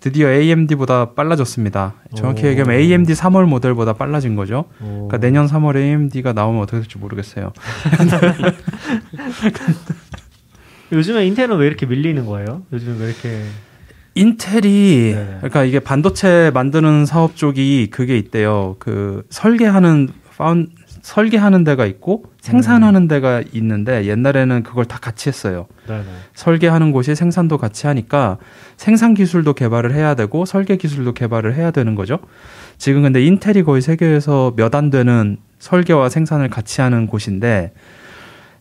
[0.00, 1.94] 드디어 AMD보다 빨라졌습니다.
[2.14, 2.48] 정확히 오.
[2.48, 4.64] 얘기하면 AMD 3월 모델보다 빨라진 거죠.
[4.80, 5.08] 오.
[5.08, 7.52] 그러니까 내년 3월에 AMD가 나오면 어떻게 될지 모르겠어요.
[10.92, 12.62] 요즘에 인텔은 왜 이렇게 밀리는 거예요?
[12.72, 13.42] 요즘 왜 이렇게
[14.14, 15.34] 인텔이 네.
[15.38, 18.76] 그러니까 이게 반도체 만드는 사업 쪽이 그게 있대요.
[18.78, 20.68] 그 설계하는 파운
[21.02, 25.66] 설계하는 데가 있고 생산하는 데가 있는데 옛날에는 그걸 다 같이 했어요.
[25.86, 26.04] 네네.
[26.34, 28.36] 설계하는 곳이 생산도 같이 하니까
[28.76, 32.18] 생산 기술도 개발을 해야 되고 설계 기술도 개발을 해야 되는 거죠.
[32.76, 37.72] 지금 근데 인텔이 거의 세계에서 몇 안 되는 설계와 생산을 같이 하는 곳인데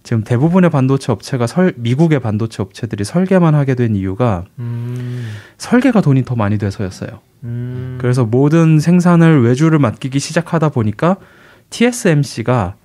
[0.03, 5.29] 지금 대부분의 반도체 업체가 설, 미국의 반도체 업체들이 설계만 하게 된 이유가 음.
[5.57, 7.19] 설계가 돈이 더 많이 돼서였어요.
[7.43, 7.97] 음.
[7.99, 11.17] 그래서 모든 생산을 외주를 맡기기 시작하다 보니까
[11.69, 12.75] TSMC가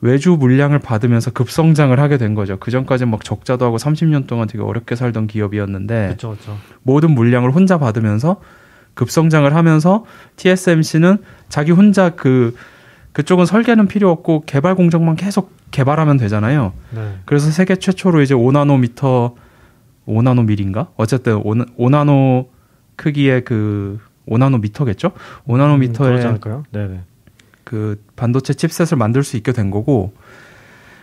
[0.00, 2.58] 외주 물량을 받으면서 급성장을 하게 된 거죠.
[2.58, 6.58] 그 전까지 막 적자도 하고 30년 동안 되게 어렵게 살던 기업이었는데 그렇죠, 그렇죠.
[6.82, 8.40] 모든 물량을 혼자 받으면서
[8.92, 10.04] 급성장을 하면서
[10.36, 12.54] TSMC는 자기 혼자 그
[13.14, 16.72] 그쪽은 설계는 필요 없고 개발 공정만 계속 개발하면 되잖아요.
[16.94, 17.14] 네.
[17.24, 19.34] 그래서 세계 최초로 이제 5나노미터
[20.06, 20.88] 5나노밀인가?
[20.96, 21.42] 어쨌든 5,
[21.78, 22.48] 5나노
[22.96, 23.98] 크기의 그
[24.28, 25.12] 5나노미터겠죠?
[25.12, 26.64] 음, 그러지 5나노미터의 않을까요?
[26.72, 27.00] 네네.
[27.64, 30.12] 그 반도체 칩셋을 만들 수 있게 된 거고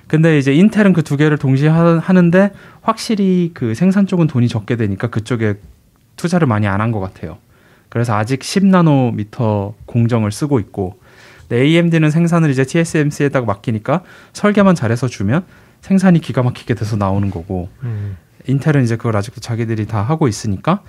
[0.07, 4.75] 근데 이제 인텔은 그 두 개를 동시에 하, 하는데 확실히 그 생산 쪽은 돈이 적게
[4.75, 5.55] 되니까 그쪽에
[6.17, 7.37] 투자를 많이 안 한 것 같아요.
[7.89, 10.99] 그래서 아직 10나노미터 공정을 쓰고 있고
[11.55, 15.45] AMD는 생산을 이제 TSMC에다가 맡기니까 설계만 잘해서 주면
[15.81, 18.17] 생산이 기가 막히게 돼서 나오는 거고 음.
[18.47, 20.81] 인텔은 이제 그걸 아직도 자기들이 다 하고 있으니까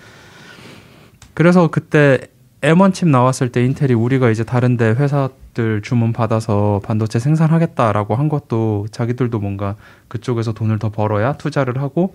[1.34, 2.18] 그래서 그때
[2.62, 8.86] M1 칩 나왔을 때 인텔이 우리가 이제 다른데 회사들 주문 받아서 반도체 생산하겠다라고 한 것도
[8.92, 9.76] 자기들도 뭔가
[10.08, 12.14] 그쪽에서 돈을 더 벌어야 투자를 하고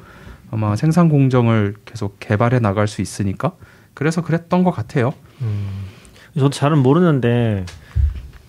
[0.50, 3.52] 아마 생산 공정을 계속 개발해 나갈 수 있으니까
[3.94, 5.14] 그래서 그랬던 것 같아요.
[5.42, 5.68] 음.
[6.36, 7.66] 저도 잘은 모르는데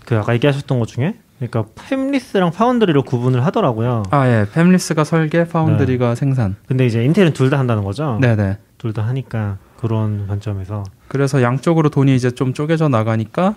[0.09, 4.05] 그 아까 얘기하셨던 것 중에 그러니까 팹리스랑 파운드리로 구분을 하더라고요.
[4.11, 6.57] 아 예, 팹리스가 설계, 파운드리가 생산.
[6.66, 8.16] 근데 이제 인텔은 둘 다 한다는 거죠.
[8.23, 8.57] 네네.
[8.79, 13.57] 둘 다 하니까 그런 관점에서 그래서 양쪽으로 돈이 이제 좀 쪼개져 나가니까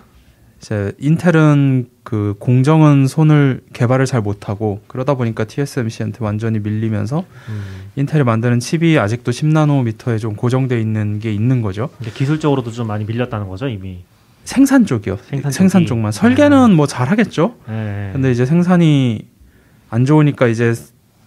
[0.60, 7.62] 이제 인텔은 그 공정은 손을 개발을 잘 못하고 그러다 보니까 TSMC한테 완전히 밀리면서 음.
[7.96, 11.88] 인텔이 만드는 칩이 아직도 10나노미터에 좀 고정돼 있는 게 있는 거죠.
[11.96, 14.04] 근데 기술적으로도 좀 많이 밀렸다는 거죠 이미.
[14.44, 15.18] 생산 쪽이요.
[15.28, 15.86] 생산 생산.
[15.86, 16.12] 쪽만.
[16.12, 17.54] 설계는 뭐 잘하겠죠.
[17.68, 18.10] 네.
[18.12, 19.26] 근데 이제 생산이
[19.90, 20.74] 안 좋으니까 이제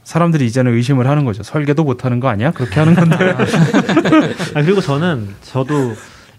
[0.04, 1.44] 사람들이 이제는 의심을 하는 거죠.
[1.44, 2.52] 설계도 못하는 거 아니야?
[2.52, 3.16] 그렇게 하는 건데.
[4.54, 5.94] 아 그리고 저는 저도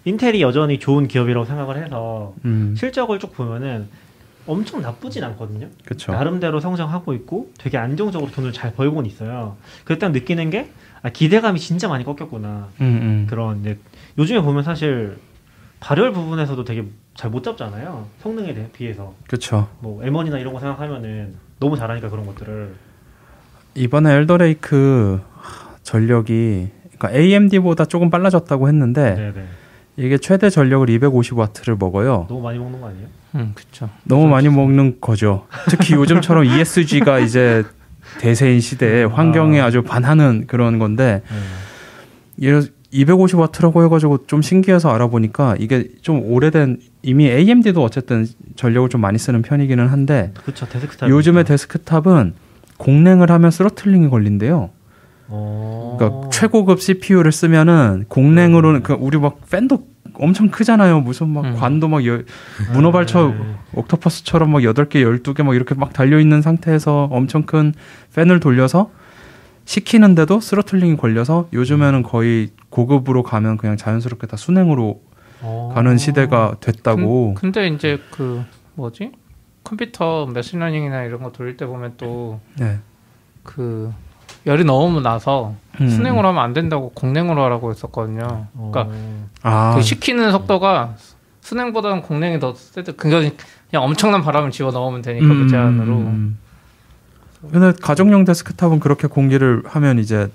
[0.05, 3.89] 인텔이 여전히 좋은 기업이라고 생각을 해서 음, 실적을 쭉 보면은
[4.47, 5.67] 엄청 나쁘진 않거든요.
[5.85, 6.13] 그렇죠.
[6.13, 9.57] 나름대로 성장하고 있고 되게 안정적으로 돈을 잘 벌고는 있어요.
[9.85, 10.71] 그때 느끼는 게
[11.03, 12.69] 아, 기대감이 진짜 많이 꺾였구나.
[12.81, 13.27] 음, 음.
[13.29, 13.79] 그런 이제
[14.19, 15.19] 요즘에 보면 사실
[15.81, 16.85] 발열 부분에서도 되게
[17.15, 18.07] 잘 못 잡잖아요.
[18.23, 19.69] 성능에 대해 비해서 그렇죠.
[19.81, 22.75] 뭐 M1이나 이런 거 생각하면은 너무 잘하니까 그런 것들을
[23.75, 25.21] 이번에 엘더레이크
[25.83, 29.47] 전력이 그러니까 AMD보다 조금 빨라졌다고 했는데 네네
[29.99, 32.27] 이게 최대 전력을 250와트를 먹어요.
[32.29, 33.07] 너무 많이 먹는 거 아니에요?
[33.37, 33.89] 음, 그렇죠.
[34.05, 35.47] 너무 많이 먹는 거죠.
[35.71, 37.65] 특히 요즘처럼 ESG가 이제
[38.21, 41.23] 대세인 시대에 환경에 아 주 반하는 그런 건데
[42.41, 42.65] 예를
[43.05, 49.43] 250와트라고 해가지고 좀 신기해서 알아보니까 이게 좀 오래된 이미 AMD도 어쨌든 전력을 좀 많이 쓰는
[49.43, 50.67] 편이기는 한데 그렇죠.
[50.67, 51.09] 데스크탑.
[51.09, 52.35] 요즘의 데스크탑은
[52.79, 54.71] 공랭을 하면 throttling이 걸린대요.
[55.29, 55.97] 어.
[55.99, 59.87] 그러니까 최고급 CPU를 쓰면은 공랭으로는 그 우리 막 팬도
[60.19, 61.01] 엄청 크잖아요.
[61.01, 61.57] 무슨 막 음.
[61.57, 62.21] 관도 막 여,
[62.73, 63.35] 문어발처
[63.75, 67.75] octopus처럼 막 8개, 12개 막 이렇게 막 달려 있는 상태에서 엄청 큰
[68.15, 68.91] 팬을 돌려서
[69.67, 75.03] 시키는데도 throttling이 걸려서 요즘에는 거의 고급으로 가면 그냥 자연스럽게 다 수랭으로
[75.43, 75.73] 어.
[75.75, 77.35] 가는 시대가 됐다고.
[77.35, 78.43] 근, 데 이제 그
[78.75, 79.13] 뭐지?
[79.65, 82.79] 컴퓨터 machine learning이나 이런 거 돌릴 때 보면 또 네.
[83.43, 83.93] 그
[84.47, 85.89] 열이 너무 나서 음.
[85.89, 88.47] 수랭으로 하면 안 된다고 공냉으로 하라고 했었거든요.
[88.55, 88.71] 어.
[88.73, 88.97] 그러니까
[89.43, 90.95] 아, 그 식히는 속도가
[91.41, 92.93] 수랭보다는 공냉이 더 세대.
[92.93, 93.33] 그냥
[93.69, 95.97] 그냥 엄청난 바람을 집어 넣으면 되니까 그 제한으로.
[95.97, 96.39] 음.
[97.51, 100.31] 근데 가정용 데스크탑은 그렇게 공랭을 하면 이제.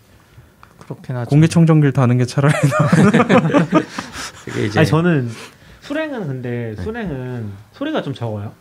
[1.29, 2.53] 공기청정기를 다는 게 차라리
[4.75, 5.29] 아니 저는
[5.79, 8.51] 수랭은 근데 수랭은 소리가 좀 적어요.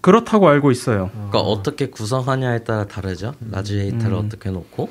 [0.00, 1.10] 그렇다고 알고 있어요.
[1.12, 3.34] 그러니까 어떻게 구성하냐에 따라 다르죠.
[3.50, 4.26] 라디에이터를 음.
[4.26, 4.90] 어떻게 놓고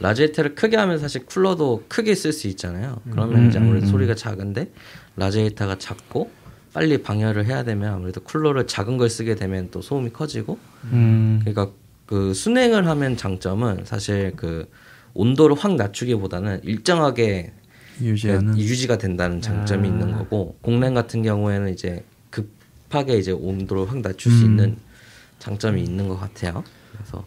[0.00, 2.98] 라디에이터를 크게 하면 사실 쿨러도 크게 쓸 수 있잖아요.
[3.10, 3.92] 그러면 음, 이제 아무래도 음, 음.
[3.92, 4.70] 소리가 작은데
[5.16, 6.30] 라디에이터가 작고
[6.72, 10.58] 빨리 방열을 해야 되면 아무래도 쿨러를 작은 걸 쓰게 되면 또 소음이 커지고
[10.92, 11.40] 음.
[11.44, 11.72] 그러니까
[12.08, 14.66] 그 수랭을 하면 장점은 사실 그
[15.12, 17.52] 온도를 확 낮추기보다는 일정하게
[18.00, 18.56] 유지하는.
[18.58, 19.92] 유지가 된다는 장점이 아.
[19.92, 24.50] 있는 거고 공랭 같은 경우에는 이제 급하게 이제 온도를 확 낮출 수 음.
[24.50, 24.76] 있는
[25.38, 26.64] 장점이 있는 것 같아요.
[26.92, 27.22] 그래서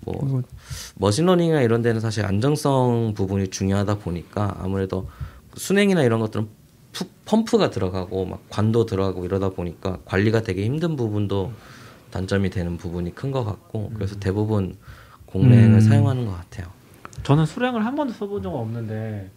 [0.00, 0.42] 뭐
[0.96, 5.08] machine learning이나 이런 데는 사실 안정성 부분이 중요하다 보니까 아무래도
[5.56, 6.46] 수랭이나 이런 것들은
[6.92, 11.52] 푸- 펌프가 들어가고 막 관도 들어가고 이러다 보니까 관리가 되게 힘든 부분도
[12.10, 14.74] 단점이 되는 부분이 큰 것 같고 그래서 대부분
[15.26, 15.80] 공랭을 음.
[15.80, 16.66] 사용하는 것 같아요.
[17.22, 19.30] 저는 수랭을 한 번도 써본 적은 없는데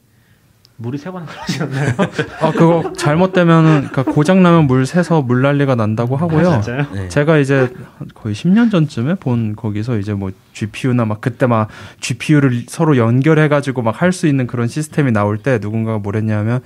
[0.77, 1.93] 물이 세번 그러지 않나요?
[2.41, 6.49] 아 그거 잘못되면은 그러니까 고장 나면 물 새서 물 난리가 난다고 하고요.
[6.49, 6.87] 아, 진짜요?
[6.93, 7.07] 네.
[7.09, 7.71] 제가 이제
[8.15, 11.67] 거의 10년 전쯤에 본 거기서 이제 뭐 GPU나 막 그때 막
[11.99, 16.61] GPU를 서로 연결해 가지고 막 할 수 있는 그런 시스템이 나올 때 누군가가 뭐랬냐면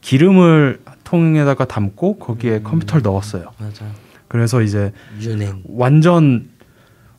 [0.00, 3.50] 기름을 통에다가 담고 거기에 컴퓨터를 넣었어요.
[3.58, 3.92] 맞아요.
[4.28, 5.62] 그래서 이제 윤행.
[5.66, 6.48] 완전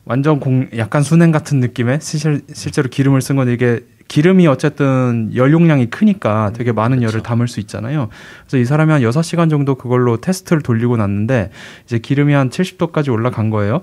[0.04, 5.86] 완전 공 약간 순행 같은 느낌의 실실, 실제로 기름을 쓴 건데 이게 기름이 어쨌든 연용량이
[5.86, 8.08] 크니까 되게 많은 열을 담을 수 있잖아요.
[8.42, 11.50] 그래서 이 사람이 한 6시간 정도 그걸로 테스트를 돌리고 났는데
[11.84, 13.82] 이제 기름이 한 70도까지 올라간 거예요.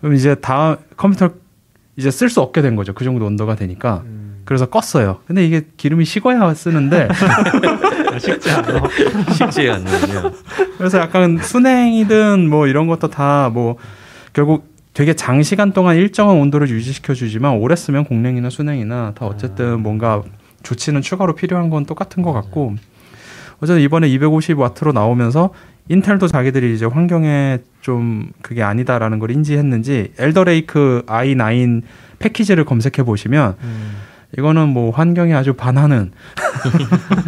[0.00, 1.30] 그럼 이제 다 컴퓨터
[1.96, 2.92] 이제 쓸 수 없게 된 거죠.
[2.92, 4.02] 그 정도 온도가 되니까.
[4.04, 5.18] 음, 그래서 껐어요.
[5.26, 7.08] 근데 이게 기름이 식어야 쓰는데
[8.18, 8.82] 쉽지 않아.
[9.32, 10.32] 쉽지 않는요.
[10.78, 13.76] 그래서 약간 순행이든 뭐 이런 것도 다 뭐
[14.32, 20.22] 결국 되게 장시간 동안 일정한 온도를 유지시켜 주지만 오래 쓰면 공랭이나 순행이나 다 어쨌든 뭔가
[20.62, 22.76] 조치는 추가로 필요한 건 똑같은 것 같고
[23.60, 25.50] 어쨌든 이번에 250 와트로 나오면서
[25.88, 31.82] 인텔도 자기들이 이제 환경에 좀 그게 아니다라는 걸 인지했는지 엘더레이크 i9
[32.18, 33.92] 패키지를 검색해 보시면 음.
[34.36, 36.12] 이거는 뭐 환경에 아주 반하는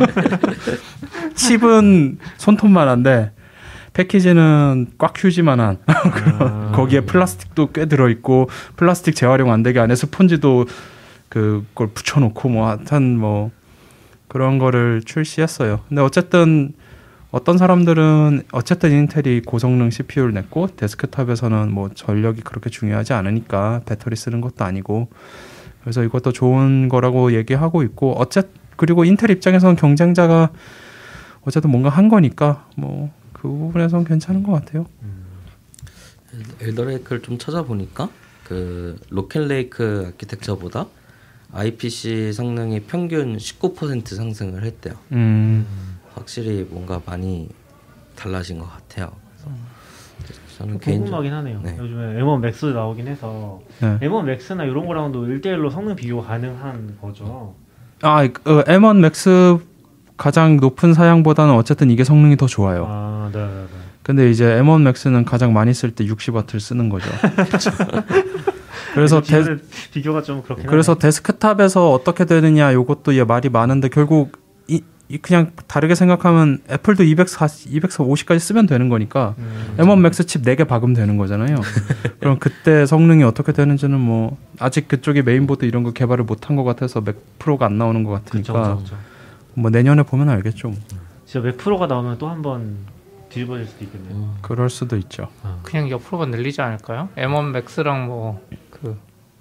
[1.35, 3.33] 칩은 손톱만 한데
[3.93, 6.73] 패키지는 꽉 휴지만한 아.
[6.75, 10.67] 거기에 플라스틱도 꽤 들어 있고 플라스틱 재활용 안 되게 안에 스펀지도
[11.29, 13.51] 그걸 붙여놓고 뭐 하여튼 뭐
[14.29, 15.81] 그런 거를 출시했어요.
[15.89, 16.73] 근데 어쨌든
[17.31, 24.41] 어떤 사람들은 어쨌든 인텔이 고성능 CPU를 냈고 데스크탑에서는 뭐 전력이 그렇게 중요하지 않으니까 배터리 쓰는
[24.41, 25.09] 것도 아니고
[25.85, 30.51] 그래서 이것도 좋은 거라고 얘기하고 있고 어쨌 그리고 인텔 입장에서는 경쟁자가
[31.43, 33.11] 어쨌든 뭔가 한 거니까 뭐
[33.45, 34.87] 그 부분에서는 괜찮은 것 같아요.
[36.63, 38.09] 엘더레이크를 좀 찾아보니까
[38.43, 40.87] 그 로켓레이크 아키텍처보다
[41.53, 44.95] IPC 성능이 평균 19% 상승을 했대요.
[45.13, 45.67] 음.
[46.15, 47.51] 확실히 뭔가 많이
[48.17, 49.13] 달라진 것 같아요.
[50.57, 51.61] 저는 궁금하긴 하네요.
[51.63, 51.77] 네.
[51.79, 53.99] 요즘에 M1 맥스 나오긴 해서 네.
[54.01, 57.55] M1 맥스나 이런 거랑도 1대1로 성능 비교 가능한 거죠.
[58.03, 59.59] 아, 그 M1 맥스
[60.17, 62.87] 가장 높은 사양보다는 어쨌든 이게 성능이 더 좋아요.
[62.89, 63.67] 아, 네, 네, 네.
[64.03, 67.11] 근데 이제 M1 맥스는 가장 많이 쓸 때 60와트를 쓰는 거죠.
[68.95, 69.43] 그래서 데,
[69.93, 71.01] 비교가 좀 그렇긴 그래서 하네.
[71.01, 74.44] 데스크탑에서 어떻게 되느냐 요것도 얘 말이 많은데 결국
[75.19, 79.75] 그냥 다르게 생각하면 애플도 240, 250까지 쓰면 되는 거니까 음.
[79.79, 81.57] M1 맥스 칩 4개 박으면 되는 거잖아요.
[82.21, 87.01] 그럼 그때 성능이 어떻게 되는지는 뭐 아직 그쪽이 메인보드 이런 거 개발을 못한 것 같아서
[87.01, 88.97] 맥 프로가 안 나오는 것 그쵸, 같으니까 그쵸, 그쵸.
[89.55, 90.69] 뭐 내년에 보면 알겠죠.
[90.69, 90.79] 뭐.
[91.25, 92.77] 진짜 맥 프로가 나오면 또 한번
[93.29, 94.15] 뒤집어질 수도 있겠네요.
[94.15, 94.35] 음.
[94.43, 95.29] 그럴 수도 있죠.
[95.63, 97.09] 그냥 옆으로만 늘리지 않을까요?
[97.17, 98.97] M1 맥스랑 뭐그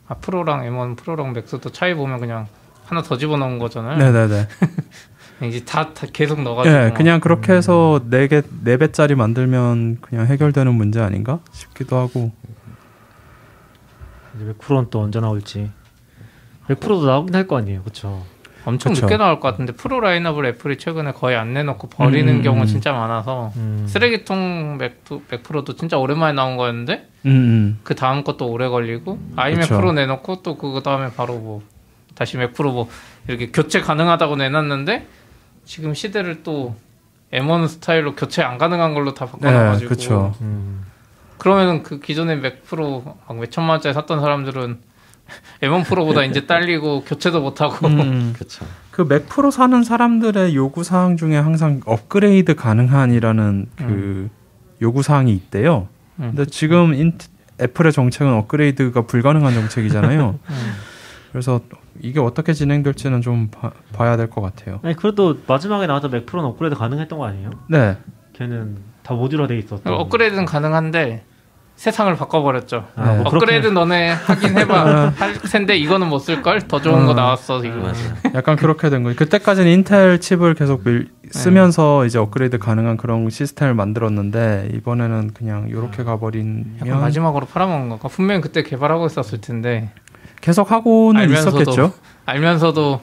[0.08, 2.48] 아, 프로랑 M1 프로랑 맥스도 차이 보면 그냥
[2.86, 3.98] 하나 더 집어넣은 거잖아요.
[3.98, 4.48] 네네네.
[5.46, 8.10] 이제 다, 다 계속 넣어가지고 예, 그냥 그렇게 해서 음.
[8.10, 12.32] 네 개, 네 배짜리 만들면 그냥 해결되는 문제 아닌가 싶기도 하고.
[14.36, 15.70] 이제 맥프로는 또 언제 나올지.
[16.68, 18.24] 맥프로도 나오긴 할 거 아니에요, 그렇죠?
[18.66, 19.06] 엄청 그쵸.
[19.06, 22.42] 늦게 나올 것 같은데 프로 라인업을 애플이 최근에 거의 안 내놓고 버리는 음.
[22.42, 23.84] 경우 진짜 많아서 음.
[23.90, 27.80] 쓰레기통 맥, 맥프로도 진짜 오랜만에 나온 거였는데 음, 음.
[27.84, 29.76] 그 다음 것도 오래 걸리고 아이맥 그쵸.
[29.76, 31.62] 프로 내놓고 또 그거 다음에 바로 뭐
[32.16, 32.88] 다시 맥 프로 뭐
[33.28, 35.08] 이렇게 교체 가능하다고 내놨는데
[35.66, 36.76] 지금 시대를 또
[37.32, 40.34] M1 스타일로 교체 안 가능한 걸로 다 바꿔놔가지고 네, 그쵸.
[40.42, 40.86] 음.
[41.38, 44.78] 그러면은 그 기존의 맥 프로 막 몇천만 원짜리 샀던 사람들은
[45.64, 48.34] M1 프로보다 이제 딸리고 교체도 못 하고 음.
[48.38, 48.66] 그렇죠.
[48.92, 54.30] 그 맥 프로 사는 사람들의 요구 사항 중에 항상 업그레이드 가능한이라는 그
[54.82, 55.88] 요구 사항이 있대요.
[56.20, 57.18] 음, 근데 지금 인,
[57.60, 60.38] 애플의 정책은 업그레이드가 불가능한 정책이잖아요.
[61.34, 61.40] 음.
[61.40, 61.60] 그래서
[62.00, 64.80] 이게 어떻게 진행될지는 좀 봐, 봐야 될 것 같아요.
[64.84, 67.50] 아니 그래도 마지막에 나왔던 맥프로는 업그레이드 가능했던 거 아니에요?
[67.70, 67.98] 네.
[68.34, 69.82] 걔는 다 모듈화 돼 있었던.
[69.94, 71.24] 업그레이드는 가능한데
[71.76, 72.86] 세상을 바꿔버렸죠.
[72.96, 77.06] 아, 뭐 업그레이드 그렇게- 너네 하긴 해봐 할 텐데 이거는 못 쓸 걸 더 좋은
[77.06, 77.14] 거 어.
[77.16, 77.82] 나왔어 지금.
[77.82, 77.96] 맞아요.
[78.36, 79.16] 약간 그렇게 된 거예요.
[79.16, 86.04] 그때까지는 인텔 칩을 계속 밀, 쓰면서 이제 업그레이드 가능한 그런 시스템을 만들었는데 이번에는 그냥 이렇게
[86.04, 88.08] 가버리면 약간 마지막으로 팔아먹은 건가?
[88.08, 89.90] 분명히 그때 개발하고 있었을 텐데
[90.44, 91.94] 계속 하고는 알면서도 있었겠죠.
[92.26, 93.02] 알면서도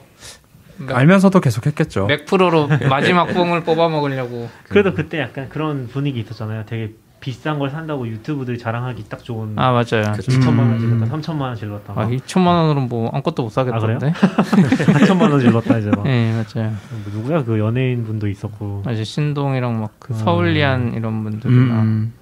[0.77, 2.05] 맥, 알면서도 계속 했겠죠.
[2.05, 4.47] 맥 프로로 마지막 뽕을 뽑아 먹으려고.
[4.69, 6.65] 그래도 그때 약간 그런 분위기 있었잖아요.
[6.67, 9.57] 되게 비싼 걸 산다고 유튜버들이 자랑하기 딱 좋은.
[9.57, 10.13] 아 맞아요.
[10.13, 10.79] 2천만 원 음.
[10.99, 11.93] 질렀다, 3천만 원 질렀다.
[11.95, 14.11] 아 2천만 원으로 뭐 아무것도 못 사겠던데.
[14.13, 16.03] 4천만 원 질렀다 이제 막.
[16.03, 16.75] 네 맞아요.
[16.91, 18.83] 뭐 누구야 그 연예인 분도 있었고.
[18.85, 19.03] 맞아요.
[19.03, 20.17] 신동이랑 막그 음.
[20.19, 22.13] 서울리안 이런 분들이랑 음,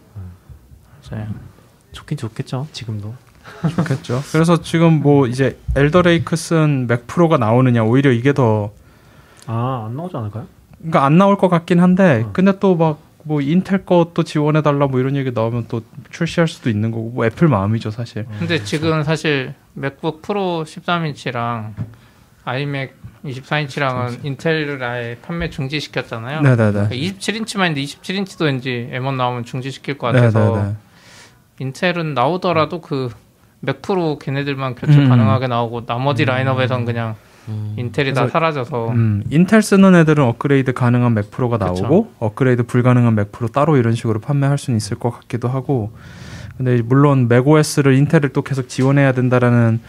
[1.11, 1.27] 맞아요.
[1.91, 2.67] 좋긴 좋겠죠.
[2.71, 3.13] 지금도.
[3.75, 4.21] 좋겠죠.
[4.31, 8.71] 그래서 지금 뭐 이제 Alder Lake 쓴 맥 프로가 나오느냐 오히려 이게 더
[9.47, 10.45] 아 안 나오지 않을까요?
[10.77, 12.29] 그러니까 안 나올 것 같긴 한데 어.
[12.33, 16.69] 근데 또 막 뭐 인텔 것도 지원해 달라 뭐 이런 얘기 나오면 또 출시할 수도
[16.69, 18.25] 있는 거고 뭐 애플 마음이죠 사실.
[18.39, 21.73] 근데 지금 사실 맥북 프로 13인치랑
[22.45, 26.41] 아이맥 24인치랑은 인텔을 아예 판매 중지시켰잖아요.
[26.41, 26.89] 네네네.
[26.89, 30.75] 27인치만 있는데 27인치도 왠지 M1 나오면 중지시킬 것 같아서 네네네.
[31.59, 33.09] 인텔은 나오더라도 그
[33.61, 35.09] 맥 프로 걔네들만 교체 음.
[35.09, 37.15] 가능하게 나오고 나머지 라인업에선 그냥
[37.49, 37.73] 음.
[37.77, 41.81] 인텔이 다 사라져서 음, 인텔 쓰는 애들은 업그레이드 가능한 맥 프로가 그쵸.
[41.81, 45.91] 나오고 업그레이드 불가능한 맥 프로 따로 이런 식으로 판매할 수는 있을 것 같기도 하고
[46.57, 49.79] 근데 물론 맥OS를 인텔을 또 계속 지원해야 된다라는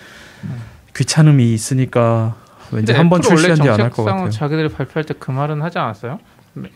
[0.97, 2.35] 귀찮음이 있으니까
[2.73, 4.31] 왠지 근데 한번 애플은 원래 출시한 뒤안할 것 같아요.
[4.31, 6.19] 자기들이 발표할 때 그 말은 하지 않았어요?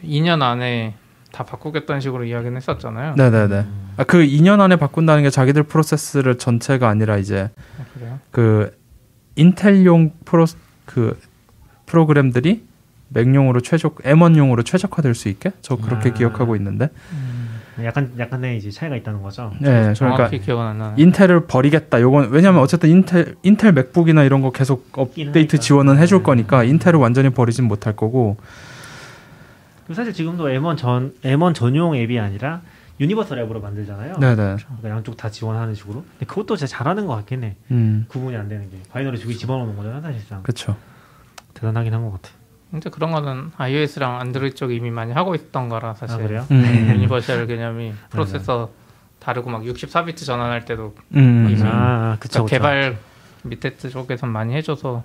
[0.04, 0.94] 2년 안에
[1.34, 3.16] 다 바꾸겠다는 식으로 이야기는 했었잖아요.
[3.16, 3.66] 네네네.
[3.96, 8.20] 아, 그 2년 안에 바꾼다는 게 자기들 프로세스를 전체가 아니라 이제 아, 그래요?
[8.30, 8.78] 그
[9.34, 10.46] 인텔용 프로
[10.84, 11.18] 그
[11.86, 12.64] 프로그램들이
[13.08, 16.12] 맥용으로 최적 M1용으로 최적화될 수 있게 저 그렇게 아.
[16.12, 16.90] 기억하고 있는데
[17.82, 19.50] 약간 약간의 이제 차이가 있다는 거죠.
[19.58, 20.94] 네 그러니까 정확히 기억은 안 나네.
[20.98, 22.00] 인텔을 버리겠다.
[22.00, 25.58] 요건 왜냐면 어쨌든 인텔 인텔 맥북이나 이런 거 계속 업데이트.
[25.58, 26.22] 지원은 해줄 네.
[26.22, 28.36] 거니까 인텔을 완전히 버리진 못할 거고.
[29.84, 32.62] 그리고 사실 지금도 M1 전 M1 전용 앱이 아니라
[33.00, 34.18] universal 앱으로 만들잖아요.
[34.18, 34.34] 네네.
[34.56, 36.04] 그러니까 양쪽 다 지원하는 식으로.
[36.12, 37.56] 근데 그것도 진짜 잘하는 것 같긴 해.
[37.70, 40.42] 음 구분이 안 되는 게 binary 저기 집어넣는 거잖아 사실상.
[40.42, 40.76] 그렇죠.
[41.54, 42.30] 대단하긴 한 것 같아.
[42.70, 46.16] 근데 그런 거는 iOS랑 안드로이드 쪽이 이미 많이 하고 있던 거라 사실.
[46.16, 46.46] 아 그래요?
[46.50, 46.64] 음.
[46.94, 48.70] universal 개념이 프로세서
[49.20, 51.46] 다르고 막 64비트 전환할 때도 음.
[51.50, 52.44] 이미 아 그쵸.
[52.44, 52.44] 그러니까 그쵸.
[52.46, 52.98] 개발
[53.44, 55.02] 밑에 쪽에선 많이 해줘서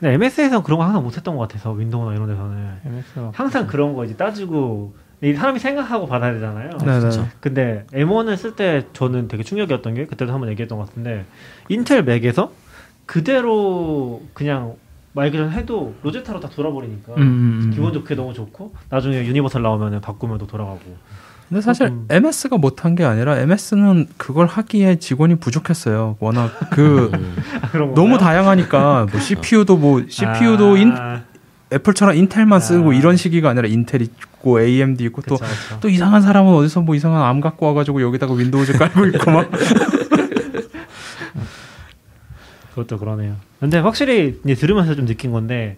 [0.00, 4.04] 근데 MS에서 그런 거 항상 못했던 것 같아서 윈도우나 이런 데서는 MS가 항상 그런 거
[4.04, 6.70] 이제 따지고 이 사람이 생각하고 받아야 되잖아요.
[6.78, 7.10] 네네.
[7.40, 11.26] 근데 M1을 쓸 때 저는 되게 충격이었던 게 그때도 한번 얘기했던 것 같은데
[11.68, 12.52] 인텔 맥에서
[13.04, 14.76] 그대로 그냥
[15.12, 17.70] 말 그대로 해도 Rosetta로 다 돌아버리니까 음, 음, 음.
[17.74, 20.80] 기분 좋게 너무 좋고 나중에 universal 나오면 바꾸면 또 돌아가고
[21.50, 26.16] 근데 사실 조금- MS가 못한 게 아니라 MS는 그걸 하기에 직원이 부족했어요.
[26.20, 27.36] 워낙 그 음.
[27.60, 28.16] 아, 너무?
[28.18, 30.94] 다양하니까 뭐 CPU도 뭐 CPU도 아, 인,
[31.72, 32.94] 애플처럼 인텔만 쓰고 아.
[32.94, 35.38] 이런 시기가 아니라 인텔 있고 AMD 있고 또.
[35.80, 39.50] 또 이상한 사람은 어디서 뭐 이상한 ARM 갖고 와가지고 여기다가 윈도우즈 깔고 있고 막
[42.70, 43.34] 그것도 그러네요.
[43.58, 45.76] 근데 확실히 이제 들으면서 좀 느낀 건데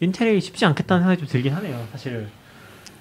[0.00, 1.86] 인텔이 쉽지 않겠다는 생각이 좀 들긴 하네요.
[1.92, 2.26] 사실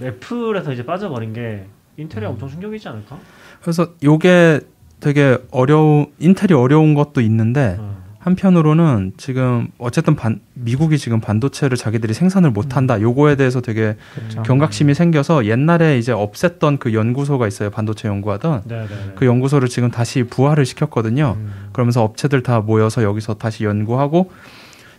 [0.02, 1.66] 애플에서 이제 빠져버린 게
[1.98, 3.18] 인텔이 엄청 충격이지 않을까?
[3.62, 4.62] 그래서 요게
[5.00, 8.04] 되게 어려운 인텔이 어려운 것도 있는데 어.
[8.24, 13.02] 한편으로는 지금 어쨌든 반, 미국이 지금 반도체를 자기들이 생산을 못 한다.
[13.02, 14.44] 요거에 대해서 되게 그렇죠.
[14.44, 17.70] 경각심이 생겨서 옛날에 이제 없앴던 그 연구소가 있어요.
[17.70, 18.88] 반도체 연구하던 네네.
[19.16, 21.36] 그 연구소를 지금 다시 부활을 시켰거든요.
[21.38, 21.52] 음.
[21.74, 24.32] 그러면서 업체들 다 모여서 여기서 다시 연구하고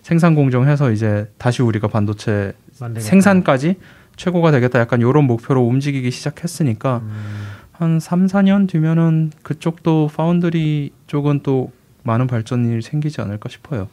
[0.03, 3.09] 생산 공정해서 이제 다시 우리가 반도체 만들겠다.
[3.09, 3.77] 생산까지
[4.17, 4.79] 최고가 되겠다.
[4.81, 7.47] 약간 요런 목표로 움직이기 시작했으니까 음.
[7.73, 11.73] 한 3, 4년 뒤면은 그쪽도 파운드리 쪽은 또
[12.05, 13.89] 많은 발전이 생기지 않을까 싶어요.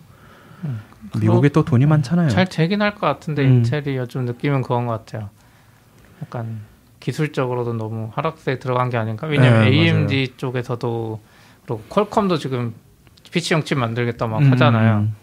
[0.65, 0.79] 음.
[1.19, 2.29] 미국이 또 돈이 많잖아요.
[2.29, 3.63] 잘 되긴 할 것 같은데 음.
[3.65, 5.29] 인텔이 요즘 느낌은 그건 것 같아요.
[6.21, 6.59] 약간
[6.99, 9.25] 기술적으로도 너무 하락세에 들어간 게 아닌가?
[9.25, 11.19] 왜냐면 네, AMD 쪽에서도
[11.65, 12.75] 그리고 퀄컴도 지금
[13.31, 14.97] PC형 칩 만들겠다 막 음, 하잖아요.
[14.99, 15.15] 음.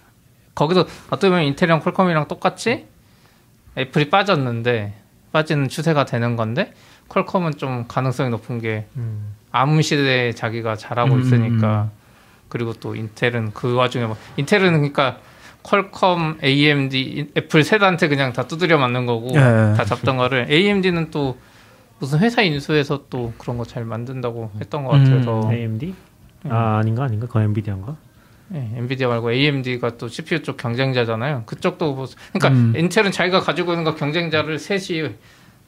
[0.57, 2.87] 거기도 어떻게 보면 인텔이랑 퀄컴이랑 똑같이
[3.79, 4.95] 애플이 빠졌는데
[5.33, 6.73] 빠지는 추세가 되는 건데
[7.09, 9.35] 퀄컴은 좀 가능성이 높은 게 음.
[9.51, 11.91] 암 시대에 자기가 잘하고 음, 있으니까
[12.49, 15.19] 그리고 또 인텔은 그 와중에 뭐 인텔은 그러니까
[15.63, 19.39] 퀄컴, AMD, 애플 세단한테 그냥 다 두드려 맞는 거고 예,
[19.73, 19.77] 예.
[19.77, 21.37] 다 잡던 거를 AMD는 또
[21.99, 25.53] 무슨 회사 인수해서 또 그런 거 잘 만든다고 했던 것 같아서 음.
[25.53, 25.95] AMD?
[26.49, 27.27] 아 아닌가 아닌가?
[27.27, 27.97] 그건 엔비디아인가?
[28.55, 31.43] 예, 엔비디아 말고 AMD가 또 CPU 쪽 경쟁자잖아요.
[31.47, 32.75] 그쪽도 뭐, 그러니까 음.
[32.77, 35.11] 인텔은 자기가 가지고 있는 거 경쟁자를 셋이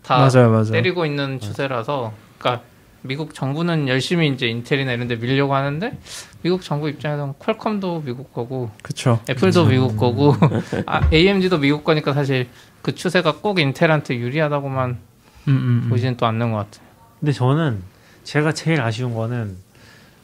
[0.03, 0.73] 다 맞아요, 맞아요.
[0.73, 2.65] 때리고 있는 추세라서 그러니까
[3.03, 5.99] 미국 정부는 열심히 이제 인텔이나 이런 데 밀려고 하는데
[6.43, 9.21] 미국 정부 입장에서는 퀄컴도 미국 거고 그쵸.
[9.29, 10.35] 애플도 미국 거고
[10.87, 12.49] 아, AMD도 미국 거니까 사실
[12.83, 14.99] 그 추세가 꼭 인텔한테 유리하다고만 음,
[15.49, 15.89] 음, 음.
[15.91, 16.87] 보지는 또 않는 것 같아요.
[17.19, 17.83] 근데 저는
[18.25, 19.57] 제가 제일 아쉬운 거는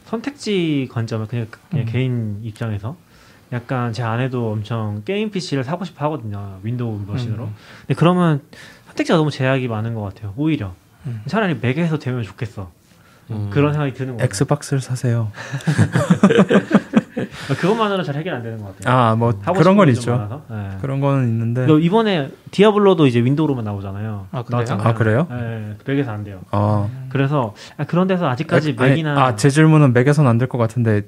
[0.07, 1.91] 선택지 관점을 그냥, 그냥 음.
[1.91, 2.95] 개인 입장에서
[3.51, 7.55] 약간 제 아내도 엄청 게임 PC를 사고 싶어 하거든요 윈도우 머신으로 음.
[7.81, 8.41] 근데 그러면
[8.87, 10.73] 선택지가 너무 제약이 많은 것 같아요 오히려
[11.05, 11.21] 음.
[11.27, 12.71] 차라리 맥에서 되면 좋겠어
[13.31, 13.49] 음.
[13.51, 15.31] 그런 생각이 드는 거예요 엑스박스를 사세요.
[17.59, 20.41] 그것만으로 잘 해결 안 되는 것 같아요 아, 뭐 그런 건 있죠.
[20.49, 20.77] 네.
[20.81, 21.65] 그런 거는 있는데.
[21.65, 24.47] 너 이번에 디아블로도 이제 윈도우로만 나오잖아요 아, 그래요?
[24.57, 24.87] 나왔잖아요.
[24.87, 25.27] 아, 그래요?
[25.29, 29.93] 네, 맥에서 안 돼요 아, 그래서 아, 그런 데서 아직까지 아니, 맥이나 아, 제 질문은
[29.93, 31.03] 맥에서는 안 될 것 같은데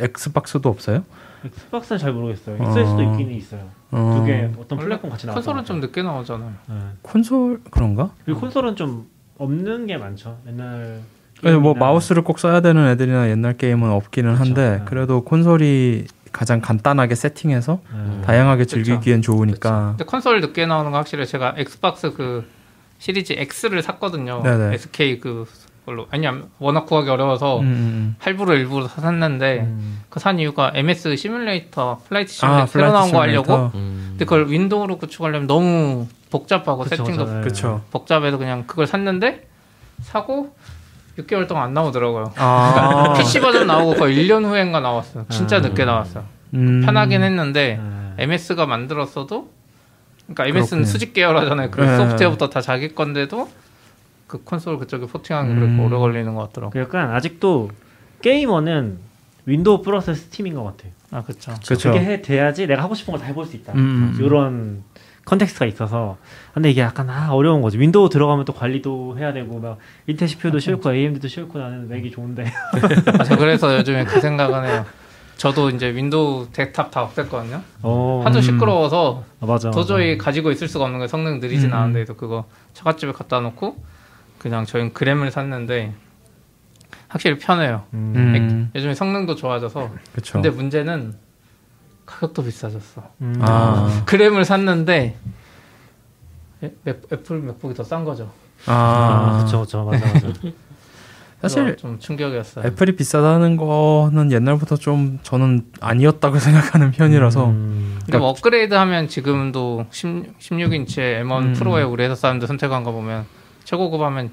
[0.00, 1.02] 엑스박스도 없어요?
[1.44, 2.56] 엑스박스는 잘 모르겠어요.
[2.60, 2.70] 어.
[2.70, 3.62] 있을 수도 있기는 있어요.
[3.90, 5.40] 어, 두개 어떤 플랫폼 같이 나왔어.
[5.40, 6.52] 콘솔은 좀 늦게 나오잖아요.
[6.68, 6.74] 네.
[7.02, 8.10] 콘솔 그런가?
[8.24, 9.06] 그리고 콘솔은 좀
[9.38, 10.36] 없는 게 많죠.
[10.48, 11.00] 옛날
[11.42, 14.44] 게임이나- 마우스를 꼭 써야 되는 애들이나 옛날 게임은 없기는 그쵸.
[14.44, 14.82] 한데 네.
[14.84, 18.22] 그래도 콘솔이 가장 간단하게 세팅해서 네.
[18.22, 18.64] 다양하게.
[18.66, 22.44] 즐기기엔 좋으니까 근데 콘솔 늦게 나오는 거 확실히 제가 엑스박스 그
[22.98, 24.42] 시리즈 X를 샀거든요.
[24.42, 24.74] 네네.
[24.74, 25.46] SK 그
[25.86, 26.26] 걸로 아니
[26.58, 30.00] 워낙 구하기 어려워서 음, 음, 할부로 일부러 샀는데 음.
[30.10, 33.70] 그 산 이유가 MS 시뮬레이터 Flight 아, 시뮬레이터 새로 나온 거 하려고.
[33.74, 34.06] 음.
[34.10, 37.24] 근데 그걸 윈도우로 구축하려면 너무 복잡하고 그쵸, 세팅도.
[37.36, 37.40] 네.
[37.40, 37.80] 그쵸.
[37.90, 39.46] 복잡해서 그냥 그걸 샀는데
[40.02, 40.54] 사고
[41.18, 42.32] 6개월 동안 안 나오더라고요.
[42.36, 45.26] 아, PC 버전 나오고 거의 1년 후엔가 나왔어요.
[45.28, 45.60] 진짜 아.
[45.60, 46.24] 늦게 나왔어요.
[46.54, 46.82] 음.
[46.84, 47.80] 편하긴 했는데
[48.16, 48.24] 네.
[48.24, 49.50] MS가 만들었어도
[50.26, 50.84] 그러니까 MS는 그렇군요.
[50.84, 51.70] 수직 계열하잖아요.
[51.70, 51.96] 그 네.
[51.96, 53.48] 소프트웨어부터 다 자기 건데도
[54.26, 55.76] 그 콘솔 그쪽에 porting하는 게 음.
[55.76, 56.70] 그렇게 오래 걸리는 것 같더라고.
[56.72, 57.70] 그 약간 아직도
[58.22, 58.98] 게이머는
[59.46, 60.92] 윈도우 플러스 스팀인 것 같아요.
[61.10, 61.54] 아 그렇죠.
[61.66, 61.90] 그쵸.
[61.90, 63.72] 그게 해 돼야지 내가 하고 싶은 걸 다 해볼 수 있다.
[63.72, 64.24] 음, 음.
[64.24, 64.82] 이런
[65.28, 66.16] context가 있어서
[66.54, 67.78] 근데 이게 약간 아 어려운 거지.
[67.78, 72.50] 윈도우 들어가면 또 관리도 해야 되고 막 인텔 CPU도 싫고 AMD도 싫고 나는 맥이 좋은데.
[73.18, 74.86] 맞아 그래서 요즘에 그 생각은 해요.
[75.36, 77.60] 저도 이제 윈도우 데스탑 다 없앴거든요.
[77.82, 78.42] 어, 하도 음.
[78.42, 79.70] 시끄러워서 아, 맞아.
[79.70, 81.08] 도저히 가지고 있을 수가 없는 거예요.
[81.08, 81.74] 성능 느리진 음.
[81.74, 83.76] 않은데 도 그거 처갓집에 갖다 놓고
[84.38, 85.92] 그냥 저희는 그램을 샀는데
[87.08, 87.84] 확실히 편해요.
[87.92, 88.12] 음.
[88.16, 90.32] 음, 요즘에 성능도 좋아져서 그쵸.
[90.32, 91.14] 근데 문제는
[92.08, 93.02] 가격도 비싸졌어.
[93.20, 93.36] 음.
[93.40, 95.16] 아, 그램을 샀는데
[96.60, 98.30] 맥- 애플 맥북이 더 싼 거죠.
[98.66, 100.28] 아, 아, 그쵸, 그쵸, 맞아, 맞아.
[101.40, 102.64] 사실 좀 충격이었어요.
[102.66, 107.98] 애플이 비싸다는 거는 옛날부터 좀 저는 아니었다고 생각하는 편이라서 음.
[108.04, 111.52] 근데 뭐 업그레이드하면 지금도 10, 16인치의 M1 음.
[111.52, 113.26] 프로에 우리 회사 사람들 선택한 거 보면
[113.62, 114.30] 최고급 하면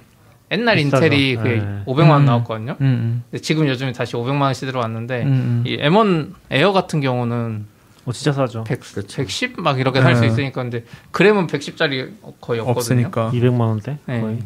[0.52, 1.06] 옛날 비싸죠.
[1.06, 1.84] 인텔이 그게 네.
[1.86, 2.26] 500만 원 음.
[2.26, 2.76] 나왔거든요.
[2.82, 5.64] 음, 근데 지금 요즘에 다시 500만 원 시대로 왔는데 음, 음.
[5.66, 7.66] 이 M1 에어 같은 경우는
[8.06, 8.64] 어, 진짜 싸죠.
[8.66, 9.18] 100, 그쵸.
[9.18, 10.28] 110 막 이렇게 살수 네.
[10.28, 13.08] 있으니까 근데 그램은 110짜리 거의 없거든요.
[13.08, 14.22] 없으니까 200만 원대 네.
[14.22, 14.39] 거의.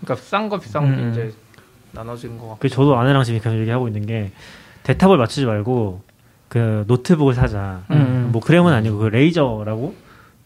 [0.00, 1.10] 그러니까 싼 거 비싼 거 음.
[1.10, 1.32] 이제
[1.92, 2.58] 나눠진 거 같고.
[2.60, 4.32] 그 저도 아내랑 지금 계속 얘기하고 있는 게
[4.82, 6.02] 데탑을 맞추지 말고
[6.48, 7.82] 그 노트북을 사자.
[7.90, 8.28] 음.
[8.30, 9.94] 뭐 그램은 아니고 그 Razer라고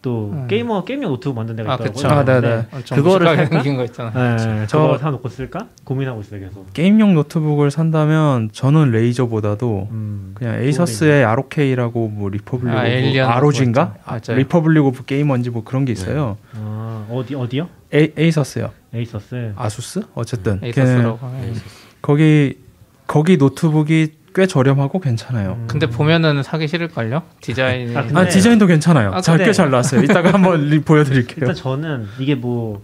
[0.01, 0.47] 또 음.
[0.47, 1.93] 게이머 게임용 노트북 만든 데가 아, 있더라고요.
[1.93, 2.07] 그쵸.
[2.09, 2.41] 아, 네네.
[2.41, 3.47] 근데 엄청 그거를?
[3.47, 4.09] 생긴 거 있잖아.
[4.35, 6.73] 네, 저- 저거 사 놓고 쓸까 고민하고 있어요 계속.
[6.73, 10.31] 게임용 노트북을 산다면 저는 Razer보다도 음.
[10.33, 13.95] 그냥 에이서스의 ROK라고 뭐 Republic 아, ROG인가?
[14.05, 14.37] 맞아요.
[14.39, 16.37] Republic of Gamer인지 뭐 그런 게 있어요.
[16.55, 17.67] 아, 어디 어디요?
[17.93, 18.71] 에, 에이서스요.
[18.93, 19.53] 에이서스.
[19.55, 20.01] 아수스?
[20.15, 21.19] 어쨌든 에이서스라고.
[21.41, 21.53] 네.
[22.01, 22.57] 거기
[23.05, 25.57] 거기 노트북이 꽤 저렴하고 괜찮아요.
[25.59, 25.67] 음.
[25.67, 27.23] 근데 보면은 사기 싫을걸요?
[27.41, 27.95] 디자인이.
[27.97, 29.11] 아, 근데- 아 디자인도 괜찮아요.
[29.13, 30.01] 아, 잘 근데- 꽤잘 나왔어요.
[30.03, 31.37] 이따가 한번 리- 보여드릴게요.
[31.41, 32.81] 일단 저는 이게 뭐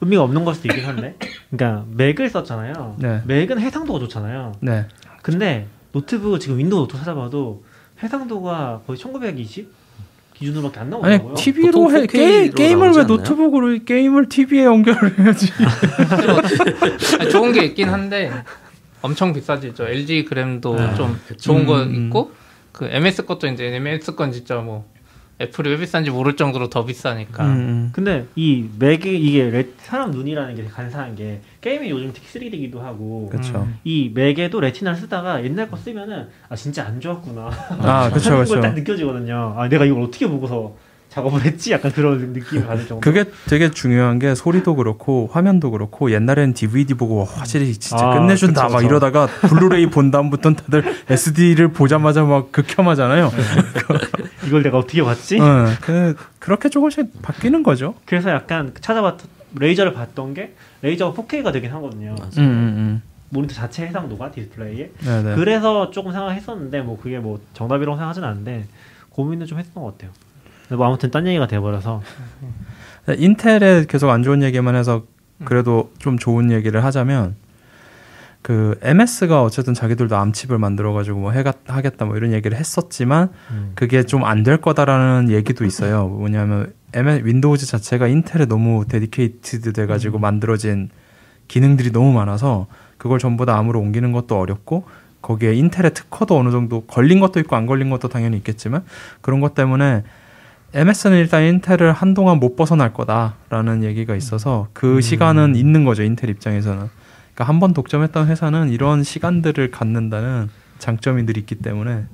[0.00, 1.16] 의미가 없는 걸 수도 있긴 한데,
[1.50, 2.96] 그러니까 맥을 썼잖아요.
[2.98, 3.22] 네.
[3.26, 4.52] 맥은 해상도가 좋잖아요.
[4.60, 4.86] 네.
[5.22, 7.64] 근데 노트북 지금 윈도우 노트 찾아봐도
[8.02, 9.72] 해상도가 거의 1920
[10.34, 11.34] 기준으로밖에 안 아니 나오더라고요.
[11.34, 13.06] TV로 보통 해 4K 게, 로 게임을 왜 않나요?
[13.06, 15.50] 노트북으로 게임을 TV에 연결을 해야지.
[17.18, 18.30] 아니, 좋은 게 있긴 한데
[19.02, 19.86] 엄청 비싸지 죠.
[19.86, 20.94] LG 그램도 네.
[20.94, 22.06] 좀 좋은 거 음, 음.
[22.06, 22.32] 있고
[22.72, 24.86] 그 MS 것도 이제 MS 건 진짜 뭐
[25.38, 27.44] 애플이 왜 비싼지 모를 정도로 더 비싸니까.
[27.44, 33.28] 음, 근데 이 맥이 이게 레- 사람 눈이라는 게 간사한 게 게임이 요즘 3D이기도 하고
[33.30, 33.68] 그렇죠.
[33.84, 38.54] 이 맥에도 레티나를 쓰다가 옛날 거 쓰면은 아 진짜 안 좋았구나 아 그렇죠 그렇죠.
[38.54, 39.54] 걸딱 느껴지거든요.
[39.58, 40.74] 아 내가 이걸 어떻게 보고서
[41.16, 41.72] 작업을 했지?
[41.72, 43.00] 약간 그런 느낌을 받을 정도.
[43.00, 48.64] 그게 되게 중요한 게 소리도 그렇고 화면도 그렇고 옛날엔 DVD 보고 확실히 진짜 아, 끝내준다
[48.64, 48.88] 그쵸, 막 그쵸.
[48.88, 53.32] 이러다가 블루레이 본 다음부터는 다들 SD를 보자마자 막 극혐하잖아요.
[54.46, 55.40] 이걸 내가 어떻게 봤지?
[55.40, 57.94] 어, 그 그렇게 조금씩 바뀌는 거죠.
[58.04, 59.16] 그래서 약간 찾아봤
[59.58, 62.14] Razer를 봤던 게 Razer가 4K가 되긴 하거든요.
[62.36, 64.90] 음, 음, 모니터 자체 해상도가 디스플레이에.
[65.00, 65.04] 음.
[65.04, 65.34] 네네.
[65.36, 68.66] 그래서 조금 생각했었는데 뭐 그게 뭐 정답이라고 생각하진 않는데
[69.10, 70.10] 고민을 좀 했던 것 같아요.
[70.70, 72.02] 뭐 아무튼 딴 얘기가 돼버려서
[73.06, 75.04] 네, 인텔에 계속 안 좋은 얘기만 해서
[75.44, 77.36] 그래도 좀 좋은 얘기를 하자면
[78.42, 83.72] 그 MS가 어쨌든 자기들도 ARM칩을 만들어 가지고 뭐 해가 하겠다 뭐 이런 얘기를 했었지만 음.
[83.74, 86.06] 그게 좀 안 될 거다라는 얘기도 있어요.
[86.06, 90.90] 뭐냐면 MS 윈도우즈 자체가 인텔에 너무 dedicated 돼 가지고 만들어진
[91.48, 92.66] 기능들이 너무 많아서
[92.98, 94.84] 그걸 전부 다 ARM으로 옮기는 것도 어렵고
[95.22, 98.84] 거기에 인텔의 특허도 어느 정도 걸린 것도 있고 안 걸린 것도 당연히 있겠지만
[99.20, 100.04] 그런 것 때문에
[100.74, 106.88] MS는 일단 인텔을 한동안 못 벗어날 거다라는 얘기가 있어서 그 시간은 있는 거죠 인텔 입장에서는.
[107.34, 110.48] 그러니까 한 번 독점했던 회사는 이런 시간들을 갖는다는
[110.78, 112.06] 장점이 늘 있기 때문에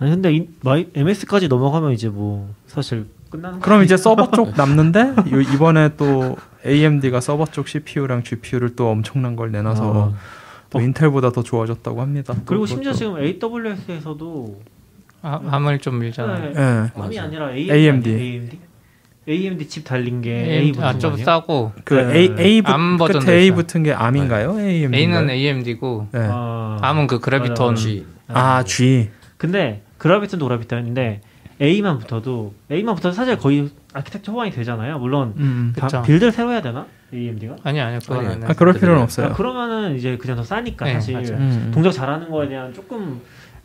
[0.00, 5.00] 아니 근데 이, 마이, MS까지 넘어가면 이제 뭐 사실 끝나는 그럼 이제 서버 쪽 남는데
[5.32, 10.18] 요- 이번에 또 AMD가 서버 쪽 CPU랑 GPU를 또 엄청난 걸 내놔서 아.
[10.70, 10.82] 또 어.
[10.82, 12.34] 인텔보다 더 좋아졌다고 합니다.
[12.34, 12.66] 또 그리고.
[12.66, 14.60] 심지어 지금 AWS에서도
[15.22, 16.52] 아, ARM을 좀 밀잖아요.
[16.52, 16.62] 네, 예.
[16.62, 17.22] ARM이 맞아.
[17.24, 18.10] 아니라 AMD AMD.
[18.10, 18.58] AMD
[19.28, 21.24] AMD 칩 달린 게 A 붙은 아, 거좀 아니에요?
[21.24, 22.16] 싸고 그 네.
[22.18, 23.56] A A 붙- ARM 버전도 끝에 A 있어요.
[23.56, 24.58] 붙은 게 ARM인가요?
[24.60, 24.96] AMD.
[24.98, 26.20] A는 AMD고 네.
[26.30, 27.74] 아, ARM은 그 Graviton.
[27.76, 28.06] G.
[28.28, 29.10] 아 G.
[29.36, 31.20] 근데 Graviton도 Graviton인데
[31.60, 34.98] A만 붙어도 A만 붙어도 사실 거의 아키텍처 호환이 되잖아요.
[34.98, 35.72] 물론 음.
[35.76, 36.02] 다 그쵸.
[36.02, 36.86] build를 새로 해야 되나?
[37.12, 37.56] AMD가?
[37.64, 38.44] 아니 아니요 그건 아니.
[38.44, 38.80] 아 그럴 네.
[38.80, 39.26] 필요는 없어요.
[39.28, 41.32] 아, 그러면은 이제 그냥 더 싸니까 네, 사실 맞아요.
[41.32, 41.70] 음.
[41.74, 43.20] 동작 잘하는 거에 대한 조금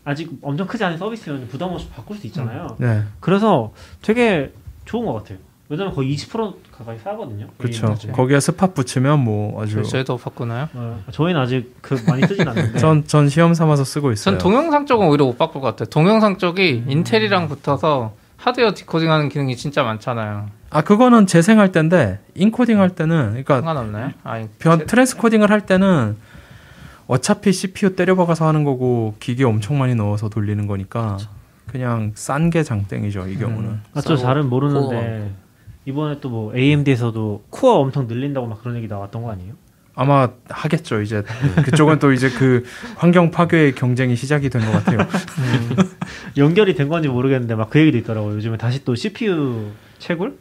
[0.06, 2.76] 아직 엄청 크지 않은 서비스면 부담 없이 바꿀 수 있잖아요.
[2.78, 3.04] 네.
[3.20, 4.52] 그래서 되게
[4.86, 5.38] 좋은 것 같아요.
[5.70, 7.48] 왜냐면 거의 20% 가까이 싸거든요.
[7.58, 7.88] 그렇죠.
[7.88, 8.12] AMD.
[8.12, 10.68] 거기에 스팟 붙이면 뭐 아주 저희- 저희도 바꾸나요?
[10.74, 12.78] 어, 저희는 아직 그 많이 쓰진 않는데.
[12.80, 14.38] 전, 전 시험 삼아서 쓰고 있어요.
[14.38, 15.90] 전 동영상 쪽은 오히려 못 바꿀 것 같아요.
[15.90, 20.48] 동영상 쪽이 인텔이랑 붙어서 하드웨어 디코딩하는 기능이 진짜 많잖아요.
[20.70, 24.12] 아 그거는 재생할 때인데 인코딩 할 때는 그러니까 상관없나요?
[24.24, 26.18] 아니 변 트랜스코딩을 할 때는
[27.08, 31.18] 어차피 CPU 때려박아서 하는 거고 기계 엄청 많이 넣어서 돌리는 거니까
[31.68, 33.80] 그냥 싼 게 장땡이죠 이 경우는.
[33.94, 35.32] 아, 저 싸고 잘은 모르는데
[35.86, 39.54] 이번에 또 뭐 AMD에서도 코어 엄청 늘린다고 막 그런 얘기 나왔던 거 아니에요?
[39.96, 41.24] 아마 하겠죠 이제
[41.66, 42.64] 그쪽은 또 이제 그
[42.96, 45.00] 환경 파괴의 경쟁이 시작이 된 것 같아요.
[46.38, 48.36] 연결이 된 건지 모르겠는데 막 그 얘기도 있더라고요.
[48.36, 50.38] 요즘에 다시 또 CPU 채굴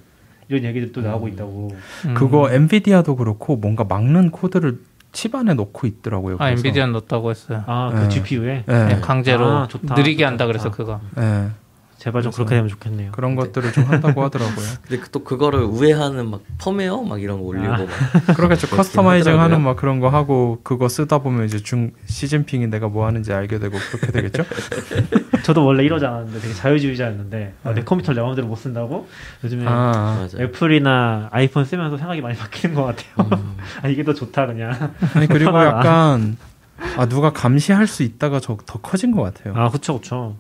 [0.49, 1.71] 이런 얘기들 또 나오고 있다고.
[2.07, 2.15] 음.
[2.15, 4.79] 그거 엔비디아도 그렇고 뭔가 막는 코드를
[5.13, 6.37] 칩 안에 넣고 있더라고요.
[6.37, 6.61] 아 그래서.
[6.67, 7.65] 엔비디아 넣었다고 했어요.
[7.67, 8.09] 아, 그 네.
[8.09, 8.87] GPU에 네.
[8.87, 10.77] 네, 강제로 아, 좋다, 느리게 좋다, 한다 그래서 좋다.
[10.77, 11.01] 그거.
[12.03, 12.05] 네.
[12.05, 13.13] 제발 좀 그래서- 그렇게 되면 좋겠네요.
[13.13, 14.57] 그런 것들을 좀 한다고 하더라고요.
[14.89, 17.79] 근데 그- 또 그거를 우회하는 막 펌웨어 막 이런 거 올리고 아.
[17.79, 17.87] 막
[18.37, 18.67] 그러겠죠.
[18.67, 19.65] 그렇긴 customizing 하는 하더라고요.
[19.67, 23.79] 막 그런 거 하고 그거 쓰다 보면 이제 중 시진핑이 내가 뭐 하는지 알게 되고
[23.79, 24.45] 그렇게 되겠죠.
[25.45, 27.75] 저도 원래 이러지 않았는데 되게 자유주의자였는데 아, 네.
[27.77, 29.07] 내 컴퓨터를 내 마음대로 못 쓴다고
[29.45, 30.47] 요즘에 아, 맞아요.
[30.47, 33.29] 애플이나 아이폰 쓰면서 생각이 많이 바뀌는 것 같아요.
[33.83, 34.93] 아 이게 더 좋다 그냥.
[35.15, 35.57] 아니 그리고.
[35.57, 36.37] 약간
[36.97, 39.55] 아 누가 감시할 수 있다가 저 더 커진 것 같아요.
[39.57, 40.37] 아 그쵸 그쵸.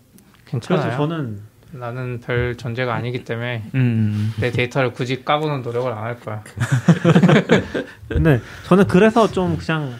[0.50, 0.96] 그래서 괜찮아요.
[0.96, 1.40] 저는
[1.72, 6.42] 나는 별 존재가 아니기 때문에 음, 내 데이터를 굳이 까보는 노력을 안 할 거야.
[8.08, 9.94] 근데 저는 그래서 좀 그냥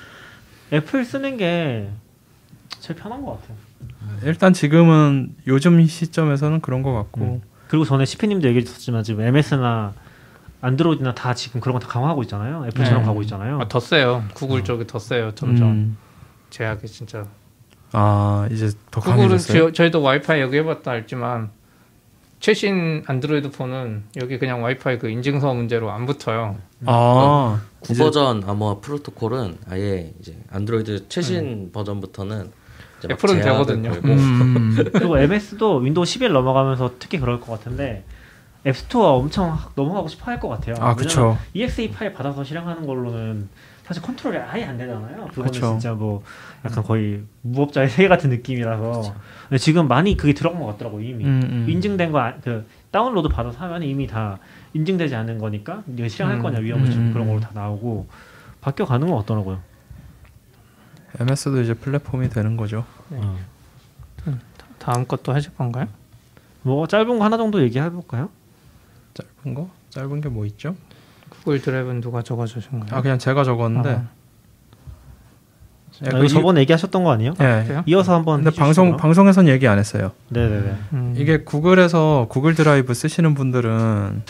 [0.73, 1.89] 애플 쓰는 게
[2.81, 3.57] 제일 편한 것 같아요.
[4.25, 9.95] 일단 지금은 요즘 시점에서는 그런 것 같고 그리고 전에 시피님도 얘기해 주셨지만 지금 MS나
[10.61, 12.65] 안드로이드나 다 지금 그런 거 다 강화하고 있잖아요.
[12.67, 13.07] 애플처럼 네.
[13.07, 13.61] 가고 있잖아요.
[13.61, 14.25] 아, 더 세요.
[14.35, 15.35] 구글 쪽이 더 세요.
[15.35, 15.97] 점점 음,
[16.51, 17.27] 제약이 진짜.
[17.93, 19.67] 아 이제 더 구글은 강해졌어요.
[19.69, 21.51] 저, 저희도 와이파이 여기 해봤다 알지만
[22.43, 26.57] 최신 안드로이드 폰은 여기 그냥 와이파이 그 인증서 문제로 안 붙어요.
[26.87, 32.51] 아 이제 9버전 아모아 프로토콜은 아예 이제 안드로이드 최신 버전부터는
[32.99, 33.91] 이제 막 애플은 되거든요.
[33.93, 34.75] 음.
[34.93, 38.05] 그리고 MS도 윈도우 11 넘어가면서 특히 그럴 것 같은데
[38.67, 40.75] 앱스토어 엄청 넘어가고 싶어 할 것 같아요.
[40.81, 41.39] 아 그쵸.
[41.55, 43.49] EXE 파일 받아서 실행하는 걸로는
[43.85, 45.29] 사실 컨트롤이 아예 안 되잖아요.
[45.29, 45.67] 그거는 그쵸.
[45.69, 46.25] 진짜 뭐
[46.65, 49.15] 약간 거의 무법자의 세계 같은 느낌이라서.
[49.49, 51.67] 근데 지금 많이 그게 들어간 것 같더라고 이미 음, 음.
[51.69, 54.39] 인증된 거 그 다운로드 받아서 하면 이미 다
[54.75, 56.43] 인증되지 않은 거니까 네가 실행할 음.
[56.43, 57.29] 거냐 위험을 음, 음, 그런 음.
[57.31, 58.07] 걸로 다 나오고
[58.61, 59.61] 바뀌어 가는 건 어떠라고요?
[61.21, 62.85] MS도 이제 플랫폼이 되는 거죠.
[63.11, 63.39] 어.
[64.79, 65.87] 다음 것도 하실 건가요?
[66.63, 68.31] 뭐 짧은 거 하나 정도 얘기해 볼까요?
[69.15, 69.69] 짧은 거?
[69.91, 70.75] 짧은 게 뭐 있죠?
[71.29, 72.97] 구글 드라이브는 누가 적어주신 거예요?
[72.97, 73.91] 아 그냥 제가 적었는데.
[73.91, 74.09] 아.
[76.05, 77.35] 예, 아, 그 저번에 얘기하셨던 거 아니에요?
[77.41, 77.65] 예.
[77.67, 77.83] 그래요?
[77.87, 78.57] 이어서 한번 근데.
[78.57, 80.13] 방송 방송에선 얘기 안 했어요.
[80.31, 80.75] 네네네.
[80.95, 81.15] 음.
[81.17, 84.23] 이게 구글에서 구글 드라이브 쓰시는 분들은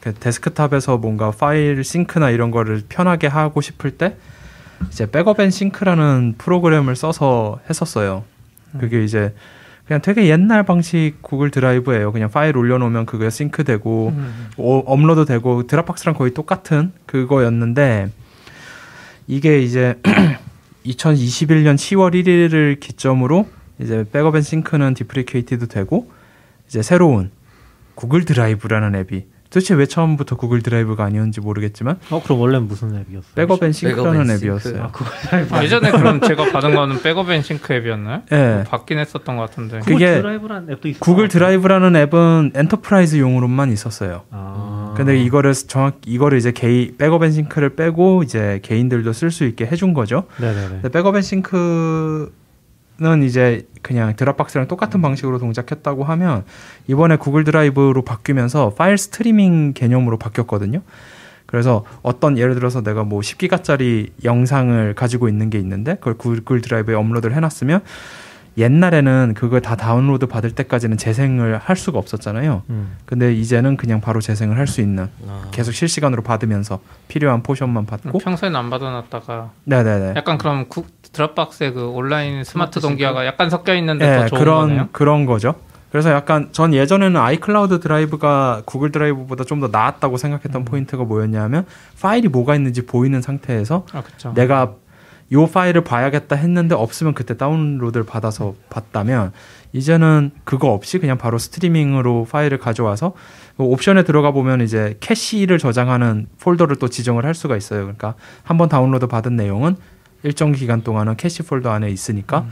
[0.00, 4.16] 그 데스크탑에서 뭔가 파일 sync나 이런 거를 편하게 하고 싶을 때
[4.90, 8.24] 이제 Backup and Sync라는 프로그램을 써서 했었어요.
[8.78, 9.34] 그게 이제
[9.86, 12.10] 그냥 되게 옛날 방식 Google Drive예요.
[12.12, 14.48] 그냥 파일 올려놓으면 그게 sync되고 음.
[14.56, 18.10] 오- 업로드 되고 Dropbox랑 거의 똑같은 그거였는데
[19.26, 19.98] 이게 이제
[20.84, 23.48] 2021년 10월 1일을 기점으로
[23.80, 26.10] 이제 Backup and Sync는 deprecated도 되고
[26.68, 27.30] 이제 새로운
[27.94, 29.24] Google Drive라는 앱이
[29.54, 33.34] 도대체 왜 처음부터 Google Drive가 아니었는지 모르겠지만 어 그럼 원래는 무슨 앱이었어요?
[33.36, 34.44] Backup and Backup Sync라는 and Sync.
[34.46, 34.90] 앱이었어요.
[35.52, 38.22] 아 예전에 그럼 제가 받은 거는 Backup and Sync 앱이었나요?
[38.32, 38.64] 예.
[38.66, 39.78] 받긴 했었던 것 같은데.
[39.78, 40.98] 그- 구글 그게 Drive라는 앱도 있어.
[40.98, 44.22] Google Drive라는 앱은 enterprise용으로만 있었어요.
[44.32, 44.94] 아.
[44.96, 49.66] 근데 이거를 정확 이거를 이제 개인 Backup and Sync를 빼고 이제 개인들도 쓸 수 있게
[49.66, 50.24] 해준 거죠.
[50.40, 50.68] 네네네.
[50.82, 52.32] 근데 Backup and Sync
[52.96, 56.44] 는 이제 그냥 Dropbox랑 똑같은 방식으로 동작했다고 하면
[56.86, 60.80] 이번에 Google Drive로 바뀌면서 파일 스트리밍 개념으로 바뀌었거든요.
[61.46, 66.94] 그래서 어떤 예를 들어서 내가 뭐 10기가짜리 영상을 가지고 있는 게 있는데 그걸 Google Drive에
[66.94, 67.80] 업로드를 해놨으면
[68.56, 72.62] 옛날에는 그걸 다 다운로드 받을 때까지는 재생을 할 수가 없었잖아요.
[72.70, 72.96] 음.
[73.04, 76.78] 근데 이제는 그냥 바로 재생을 할 수 있는 아, 계속 실시간으로 받으면서
[77.08, 80.84] 필요한 portion만 받고 평소에는 안 받아놨다가 네네네 약간 그럼 구,
[81.14, 84.88] Dropbox에 그 온라인 스마트 스마트 동기화가 약간 섞여 있는데 네, 더 좋은 그런 거네요.
[84.92, 85.54] 그런 거죠.
[85.90, 90.64] 그래서 약간 전 예전에는 iCloud Drive가 Google Drive보다 좀 더 나았다고 생각했던 음.
[90.64, 91.64] 포인트가 뭐였냐면
[92.02, 94.02] 파일이 뭐가 있는지 보이는 상태에서 아.
[94.34, 94.74] 내가
[95.32, 99.32] 요 파일을 봐야겠다 했는데 없으면 그때 다운로드를 받아서 봤다면
[99.72, 103.12] 이제는 그거 없이 그냥 바로 스트리밍으로 파일을 가져와서
[103.56, 107.82] 그 옵션에 들어가 보면 이제 캐시를 저장하는 폴더를 또 지정을 할 수가 있어요.
[107.82, 109.76] 그러니까 한번 다운로드 받은 내용은
[110.24, 112.46] 일정 기간 동안은 캐시 폴더 안에 있으니까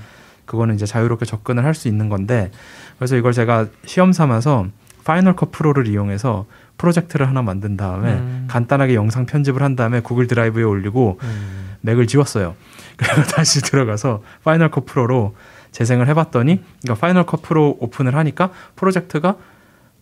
[0.47, 2.51] 그거는 이제 자유롭게 접근을 할 수 있는 건데
[2.99, 4.67] 그래서 이걸 제가 시험 삼아서
[5.05, 6.47] Final Cut Pro를 이용해서
[6.79, 8.47] 프로젝트를 하나 만든 다음에 음.
[8.49, 11.77] 간단하게 영상 편집을 한 다음에 Google Drive에 올리고 음.
[11.81, 12.55] Mac을 지웠어요.
[12.97, 15.35] 그리고 다시 들어가서 Final Cut Pro로
[15.73, 19.37] 재생을 해봤더니 그러니까 Final Cut Pro 오픈을 하니까 프로젝트가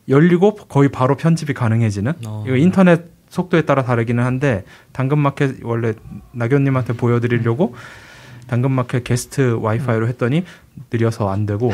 [0.09, 2.45] 열리고 거의 바로 편집이 가능해지는 어.
[2.47, 5.95] 이거 인터넷 속도에 따라 다르기는 한데 당근마켓 원래
[6.33, 7.75] 낙연님한테 보여드리려고
[8.49, 10.45] 당근마켓 게스트 와이파이로 했더니
[10.93, 11.73] 느려서 안 되고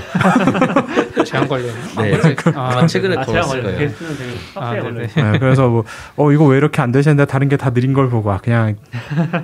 [1.24, 1.72] 제한 걸려요.
[1.98, 2.20] 네.
[2.54, 3.78] 아, 아마 최근에 아 걸었을 걸려.
[3.78, 4.82] 게스트는 되게 아, 빡세게.
[4.82, 5.06] 걸려.
[5.32, 5.84] 네, 그래서 뭐
[6.16, 8.76] 어 이거 왜 이렇게 안 되시는데 다른 게 다 느린 걸 보고 아 그냥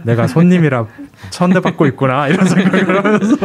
[0.04, 0.86] 내가 손님이라
[1.30, 3.36] 천대 받고 있구나 이런 생각을 하면서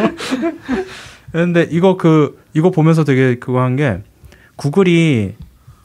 [1.31, 4.01] 근데 이거 그 이거 보면서 되게 그거 한 게
[4.57, 5.35] 구글이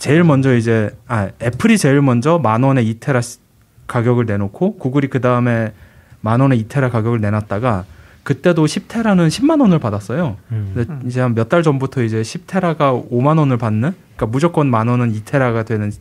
[0.03, 3.39] 제일 먼저 이제 아 애플이 제일 먼저 만 원에 2테라 시-
[3.87, 5.73] 가격을 내놓고 구글이 그 다음에
[6.21, 7.85] 만 원에 2테라 가격을 내놨다가
[8.25, 10.39] 그때도 10테라는 10만 원을 받았어요.
[10.51, 10.73] 음.
[10.75, 15.13] 근데 이제 한 몇 달 전부터 이제 10테라가 5만 원을 받는 그러니까 무조건 만 원은
[15.13, 15.93] 2테라가 되는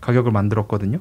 [0.00, 0.98] 가격을 만들었거든요.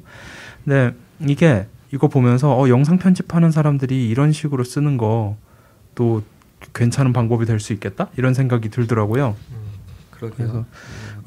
[0.66, 5.38] 근데 이게 이거 보면서 어, 영상 편집하는 사람들이 이런 식으로 쓰는 거
[5.95, 6.24] 또
[6.74, 9.38] 괜찮은 방법이 될 수 있겠다 이런 생각이 들더라고요.
[10.12, 10.36] 그러게요.
[10.36, 10.66] 그래서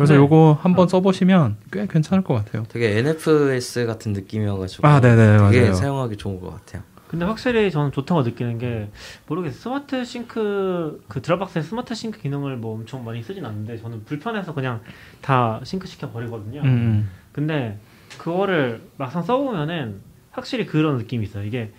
[0.02, 0.18] 그래서 네.
[0.18, 2.64] 요거 한번 써보시면 꽤 괜찮을 것 같아요.
[2.68, 5.72] 되게 NFS 같은 느낌이어가지고 아, 네네, 되게 맞아요.
[5.74, 6.82] 사용하기 좋은 것 같아요.
[7.06, 8.88] 근데 확실히 저는 좋다고 느끼는 게
[9.28, 9.60] 모르겠어요.
[9.60, 14.80] Smart Sync 그 Dropbox의 Smart Sync 기능을 뭐 엄청 많이 쓰진 않는데 저는 불편해서 그냥
[15.20, 16.62] 다 싱크 시켜 버리거든요.
[16.62, 17.78] 음, 근데
[18.18, 20.00] 그거를 막상 써보면은
[20.32, 21.44] 확실히 그런 느낌이 있어요.
[21.44, 21.70] 이게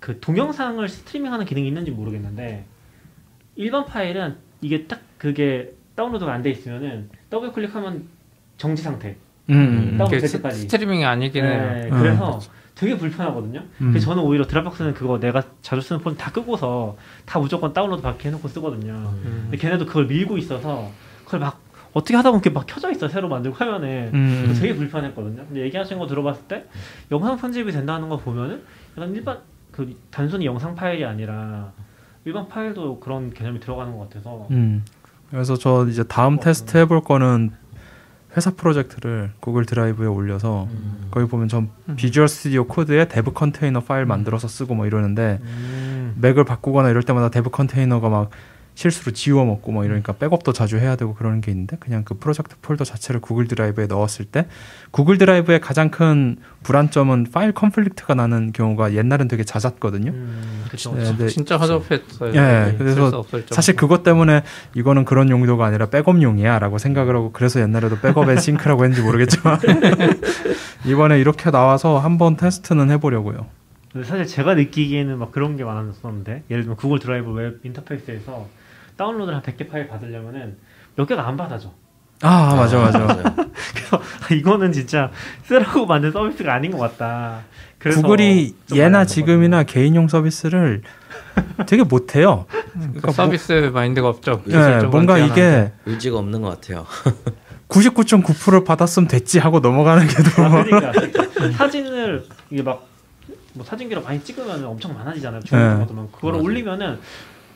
[0.00, 2.64] 그 동영상을 스트리밍하는 기능이 있는지 모르겠는데
[3.54, 8.04] 일반 파일은 이게 딱 그게 다운로드가 안 돼 있으면은 더블 클릭하면
[8.56, 9.16] 정지 상태.
[9.50, 9.54] 음,
[9.92, 10.60] 음, 다운 이게 될 스- 때까지.
[10.62, 11.72] 스트리밍이 아니긴 해요.
[11.74, 11.98] 네, 음.
[11.98, 12.40] 그래서
[12.74, 13.60] 되게 불편하거든요.
[13.80, 13.90] 음.
[13.90, 18.28] 그래서 저는 오히려 Dropbox는 그거 내가 자주 쓰는 폰 다 끄고서 다 무조건 다운로드 받게
[18.28, 18.92] 해놓고 쓰거든요.
[18.92, 19.40] 음.
[19.50, 20.90] 근데 걔네도 그걸 밀고 있어서
[21.24, 21.60] 그걸 막
[21.92, 25.44] 어떻게 하다 보면 이렇게 막 켜져 있어 새로 만들고 화면에 음, 그래서 되게 불편했거든요.
[25.46, 26.64] 근데 얘기하신 거 들어봤을 때
[27.12, 28.62] 영상 편집이 된다는 거 보면은
[28.96, 29.38] 약간 일반
[29.70, 31.72] 그 단순히 영상 파일이 아니라
[32.24, 34.84] 일반 파일도 그런 개념이 들어가는 것 같아서 음.
[35.30, 37.50] 그래서 저 이제 다음 테스트 해볼 거는
[38.36, 41.06] 회사 프로젝트를 Google Drive에 올려서 음.
[41.10, 46.14] 거기 보면 전 Visual Studio Code에 dev container 파일 만들어서 쓰고 뭐 이러는데 음.
[46.20, 48.30] Mac을 바꾸거나 이럴 때마다 dev container가 막
[48.74, 52.56] 실수로 지워 먹고 뭐 이러니까 백업도 자주 해야 되고 그러는 게 있는데 그냥 그 프로젝트
[52.60, 54.46] 폴더 자체를 Google Drive에 넣었을 때
[54.90, 60.10] Google Drive의 가장 큰 불안점은 파일 conflict가 나는 경우가 옛날엔 되게 잦았거든요.
[60.10, 60.92] 음, 그쵸.
[60.94, 61.28] 네, 네.
[61.28, 62.32] 진짜 허접했어요.
[62.34, 64.42] 예, 네, 그래서 사실 그것 때문에
[64.74, 69.60] 이거는 그런 용도가 아니라 백업용이야라고 생각을 하고 그래서 옛날에도 Backup and Sync라고 했는지 모르겠지만
[70.84, 73.46] 이번에 이렇게 나와서 한번 테스트는 해보려고요.
[73.92, 78.48] 근데 사실 제가 느끼기에는 막 그런 게 많았었는데 예를 들면 Google Drive 웹 인터페이스에서
[78.96, 80.56] 다운로드를 한 100개 파일 받으려면은
[80.96, 81.70] 몇 개가 안 받아줘.
[82.22, 82.98] 아 맞아 맞아.
[83.74, 85.10] 그래서 이거는 진짜
[85.44, 87.40] 쓰라고 만든 서비스가 아닌 것 같다.
[87.78, 90.82] 그래서 구글이 좀 예나 지금이나 개인용 서비스를
[91.66, 92.46] 되게 못해요.
[93.02, 94.42] 그 서비스 마인드가 없죠.
[94.46, 96.86] 뭐, 예, 뭔가 이게 의지가 없는 것 같아요.
[97.68, 100.92] 99.9%를 받았으면 됐지 하고 넘어가는 게 아, 너무 그러니까
[101.56, 102.94] 사진을 이게 막
[103.54, 105.40] 뭐 사진기로 많이 찍으면 엄청 많아지잖아요.
[105.42, 105.86] 중요한 네.
[105.86, 106.42] 그거를 맞아요.
[106.44, 106.98] 올리면은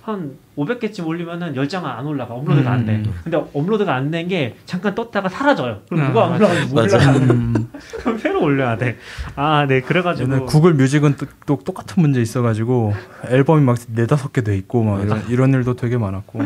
[0.09, 2.35] 한 500개쯤 올리면은 10장은 안 올라가.
[2.35, 2.97] 업로드가 안 돼.
[2.97, 3.13] 음.
[3.23, 5.81] 근데 업로드가 안 된 게 잠깐 떴다가 사라져요.
[5.89, 6.33] 그럼 음, 누가 안.
[6.35, 6.99] 올라가는지 맞아.
[6.99, 7.13] 몰라.
[7.33, 8.97] 음, 그럼 새로 올려야 돼.
[9.37, 9.81] 아, 네.
[9.81, 12.95] 그래 가지고 얘는 구글 뮤직은 또, 또 똑같은 문제 있어 가지고
[13.29, 16.41] 앨범이 막 네다섯 개 돼 있고 막 이런, 이런 일도 되게 많았고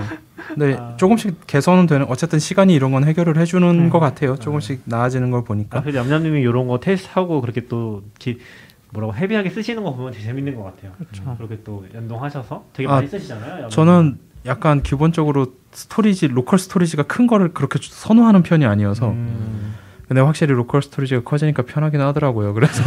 [0.49, 0.97] 근데 아.
[0.97, 3.91] 조금씩 개선은 되는 어쨌든 시간이 이런 건 해결을 해주는 음.
[3.91, 8.39] 것 같아요 조금씩 나아지는 걸 보니까 아, 그래도 얌얌님이 이런 거 테스트하고 그렇게 또 기,
[8.93, 10.93] 뭐라고 heavy하게 쓰시는 거 보면 되게 재밌는 것 같아요.
[10.99, 11.35] 그렇죠.
[11.37, 13.69] 그렇게 또 연동하셔서 되게 아, 많이 쓰시잖아요.
[13.69, 19.75] 저는 약간 기본적으로 storage local storage가 큰 거를 그렇게 선호하는 편이 아니어서 음,
[20.07, 22.53] 근데 확실히 local storage가 커지니까 편하긴 하더라고요.
[22.53, 22.83] 그래서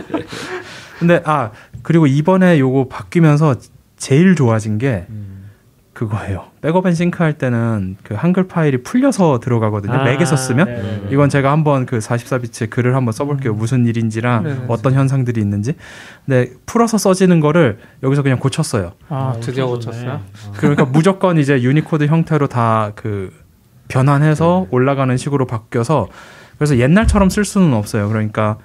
[0.98, 3.56] 근데 아 그리고 이번에 요거 바뀌면서
[3.96, 5.39] 제일 좋아진 게 음.
[6.00, 6.44] 그거예요.
[6.62, 9.92] Backup and Sync 할 때는 그 한글 파일이 풀려서 들어가거든요.
[9.92, 11.08] 아, Mac에서 쓰면 네네네.
[11.10, 13.52] 이건 제가 한번 그 44비트에 글을 한번 써볼게요.
[13.52, 14.60] 무슨 일인지랑 네네.
[14.68, 15.74] 어떤 현상들이 있는지.
[16.24, 18.92] 근데 풀어서 써지는 거를 여기서 그냥 고쳤어요.
[19.10, 19.66] 아 어, 드디어.
[19.66, 20.10] 고쳤어요.
[20.12, 20.52] 어.
[20.56, 23.30] 그러니까 무조건 이제 유니코드 형태로 다 그
[23.88, 26.08] 변환해서 올라가는 식으로 바뀌어서
[26.56, 28.08] 그래서 옛날처럼 쓸 수는 없어요.
[28.08, 28.56] 그러니까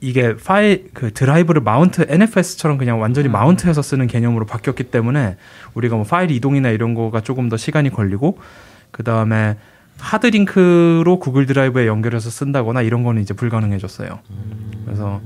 [0.00, 5.36] 이게 파일 그 드라이브를 mount NFS처럼 그냥 완전히 mount해서 쓰는 개념으로 바뀌었기 때문에
[5.74, 8.38] 우리가 뭐 파일 이동이나 이런 거가 조금 더 시간이 걸리고
[8.90, 9.56] 그 다음에
[9.98, 14.18] hard link로 Google Drive에 연결해서 쓴다거나 이런 거는 이제 불가능해졌어요.
[14.84, 15.20] 그래서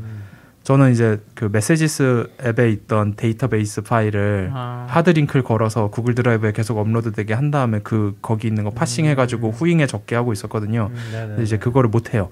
[0.62, 7.34] 저는 이제 그 메시지스 앱에 있던 데이터베이스 파일을 아, 하드링크를 걸어서 구글 드라이브에 계속 업로드되게
[7.34, 10.90] 한 다음에 그 거기 있는 거 파싱해가지고 후잉에 적게 하고 있었거든요.
[10.92, 11.10] 음.
[11.12, 12.28] 근데 이제 그거를 못 해요.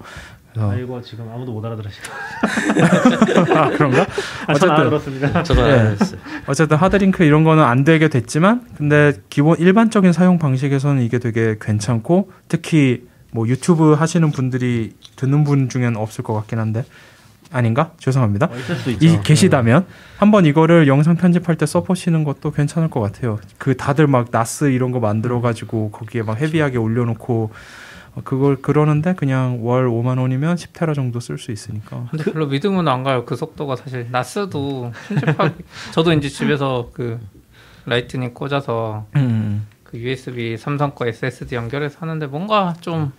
[0.59, 2.07] 그래서 아, 이거 지금 아무도 못 알아들으시고.
[3.55, 4.01] 아, 그런가?
[4.01, 4.05] 아,
[4.49, 4.71] 어쨌든.
[4.71, 5.43] 알아들었습니다.
[5.43, 5.95] 저도 네.
[6.47, 12.31] 어쨌든 하드링크 이런 거는 안 되게 됐지만 근데 기본 일반적인 사용 방식에서는 이게 되게 괜찮고
[12.47, 16.83] 특히 뭐 유튜브 하시는 분들이 듣는 분 중엔 없을 것 같긴 한데
[17.51, 17.91] 아닌가?
[17.97, 18.47] 죄송합니다.
[18.51, 19.05] 어, 있을 수 있죠.
[19.05, 19.85] 이 계시다면
[20.17, 23.39] 한번 이거를 영상 편집할 때 써보시는 것도 괜찮을 것 같아요.
[23.57, 27.55] 그 다들 막 NAS 이런 거 만들어 가지고 거기에 막 heavy하게 올려놓고 어,
[28.23, 32.07] 그걸 그러는데 그냥 월 5만 원이면 10테라 정도 쓸 수 있으니까.
[32.11, 33.25] 근데 별로 믿음은 안 가요.
[33.25, 37.19] 그 속도가 사실 NAS도 편집하기 저도 이제 집에서 그
[37.85, 39.67] Lightning 꽂아서 음.
[39.83, 43.11] 그 USB 삼성 거 SSD 연결해서 하는데 뭔가 좀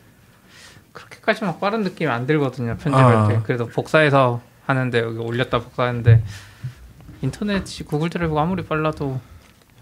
[0.92, 2.76] 그렇게까지 막 빠른 느낌이 안 들거든요.
[2.76, 3.28] 편집할 아.
[3.28, 3.40] 때.
[3.44, 6.22] 그래서 복사해서 하는데 여기 올렸다 복사하는데
[7.22, 9.20] 인터넷이 구글 드라이브가 아무리 빨라도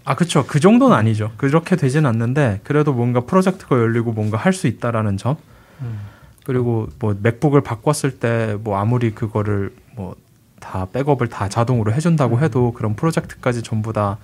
[0.05, 1.31] 아 그쵸 그 정도는 아니죠.
[1.37, 5.35] 그렇게 되진 않는데 그래도 뭔가 프로젝트가 열리고 뭔가 할 수 있다라는 점.
[5.81, 5.99] 음.
[6.45, 10.15] 그리고 뭐 맥북을 바꿨을 때 뭐 아무리 그거를 뭐
[10.59, 14.17] 다 백업을 다 자동으로 해준다고 해도 그런 프로젝트까지 전부 다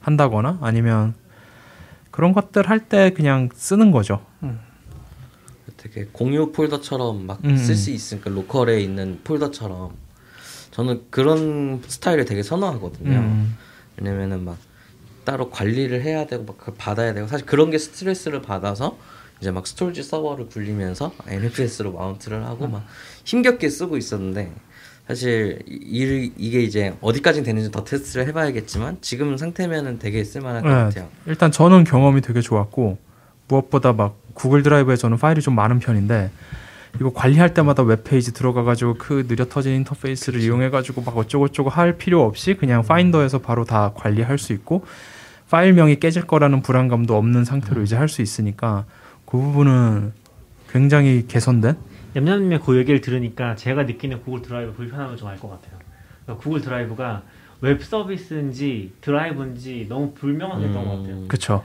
[0.00, 1.14] 한다거나 아니면
[2.12, 4.24] 그런 것들 할 때 그냥 쓰는 거죠.
[5.76, 7.56] 되게 공유 폴더처럼 막 음.
[7.56, 9.90] 쓸수 있으니까 로컬에 있는 폴더처럼
[10.70, 13.10] 저는 그런 스타일을 되게 선호하거든요.
[13.18, 13.56] 음.
[13.96, 14.58] 왜냐면은 막
[15.30, 18.98] 따로 관리를 해야 되고 막 그걸 받아야 되고 사실 그런 게 스트레스를 받아서
[19.40, 22.84] 이제 막 storage 서버를 굴리면서 NFS로 mount를 하고 막
[23.24, 24.52] 힘겹게 쓰고 있었는데
[25.06, 30.74] 사실 이, 이게 이제 어디까지 되는지 더 테스트를 해봐야겠지만 지금 상태면은 되게 쓸만할 것 네.
[30.74, 31.08] 같아요.
[31.26, 32.98] 일단 저는 경험이 되게 좋았고
[33.46, 36.30] 무엇보다 막 구글 드라이브에 저는 파일이 좀 많은 편인데
[36.96, 42.54] 이거 관리할 때마다 웹페이지 들어가가지고 그 느려 터진 인터페이스를 이용해가지고 막 어쩌고저쩌고 할 필요 없이
[42.54, 44.84] 그냥 Finder에서 바로 다 관리할 수 있고
[45.50, 48.84] 파일명이 깨질 거라는 불안감도 없는 상태로 이제 할 수 있으니까
[49.26, 50.12] 그 부분은
[50.70, 51.76] 굉장히 개선된
[52.16, 55.78] 얌얌님의 그 얘기를 들으니까 제가 느끼는 구글 드라이브 불편함을 좀 알 것 같아요.
[56.24, 57.22] 그러니까 구글 드라이브가
[57.62, 60.84] 웹 서비스인지 드라이브인지 너무 불명확했던 음.
[60.88, 61.28] 것 같아요.
[61.28, 61.64] 그쵸.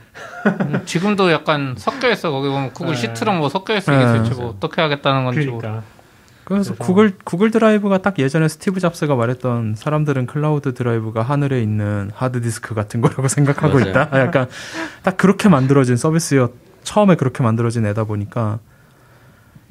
[0.86, 2.32] 지금도 약간 섞여 있어.
[2.32, 3.00] 거기 보면 구글 네.
[3.00, 3.94] 시트랑 뭐 섞여 있어.
[3.94, 4.24] 이게 네.
[4.24, 5.46] 대체 뭐 어떻게 하겠다는 건지.
[5.48, 5.58] 뭐.
[5.60, 5.84] 그러니까
[6.46, 12.12] 그래서 그래서- 구글 구글 드라이브가 딱 예전에 스티브 잡스가 말했던 사람들은 클라우드 드라이브가 하늘에 있는
[12.14, 13.90] 하드 디스크 같은 거라고 생각하고 맞아요.
[13.90, 14.10] 있다.
[14.22, 14.48] 약간
[15.04, 18.60] 딱 그렇게 만들어진 서비스였 처음에 그렇게 만들어진 애다 보니까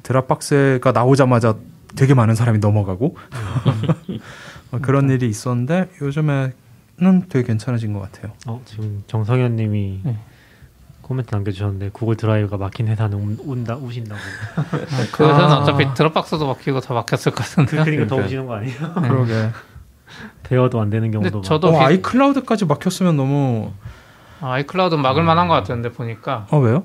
[0.03, 1.55] 드랍박스가 나오자마자
[1.95, 3.15] 되게 많은 사람이 넘어가고
[4.71, 6.51] 어, 그런 일이 있었는데 요즘에는
[7.29, 8.33] 되게 괜찮아진 것 같아요.
[8.47, 10.17] 어, 지금 정성현님이 네.
[11.05, 14.19] 코멘트 남겨주셨는데 구글 드라이브가 막힌 회사는 운- 운다 우신다고.
[15.11, 15.57] 그 회사는 아.
[15.59, 17.71] 어차피 드롭박스도 막히고 다 막혔을 것 같은데.
[17.83, 18.25] 그러니까 더 그러니까요.
[18.25, 18.93] 우시는 거 아니에요?
[18.95, 19.49] 그러게.
[20.41, 23.71] 대여도 안 되는 경우도 저도 어, 비- 아이클라우드까지 막혔으면 너무
[24.41, 26.83] 아, 아이클라우드 막을 만한 것 같았는데 보니까 어 왜요?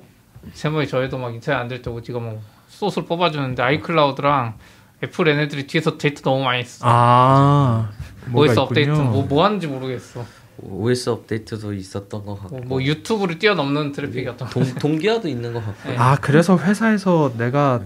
[0.53, 4.55] 제목이 저희도 막 인터넷 안될 때고 지금 뭐 소스를 뽑아주는데 아이클라우드랑
[5.03, 6.85] 애플 얘네들이 뒤에서 데이터 너무 많이 써.
[6.87, 7.89] 아
[8.27, 9.11] 뭐가 OS 업데이트 있군요.
[9.11, 10.25] 뭐, 뭐 하는지 모르겠어.
[10.63, 15.65] OS 업데이트도 있었던 것 같고 뭐, 뭐 유튜브를 뛰어넘는 트래픽이었던 것 동, 동기화도 있는 것
[15.65, 15.97] 같고 네.
[15.99, 17.81] 아 그래서 회사에서 내가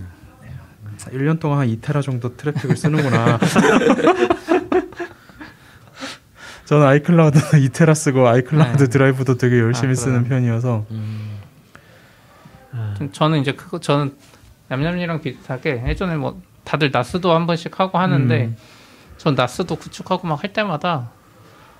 [1.10, 3.38] 1년 동안 한 2테라 정도 트래픽을 쓰는구나.
[6.64, 8.88] 저는 아이클라우드 2테라 쓰고 아이클라우드 네.
[8.90, 10.24] 드라이브도 되게 열심히 아, 쓰는?
[10.24, 11.38] 편이어서 음,
[12.96, 14.14] 좀 저는 이제 그거 저는
[14.68, 18.56] 냠냠이랑 비슷하게 예전에 뭐 다들 NAS도 한 번씩 하고 하는데 음.
[19.18, 21.10] 전 NAS도 구축하고 막 할 때마다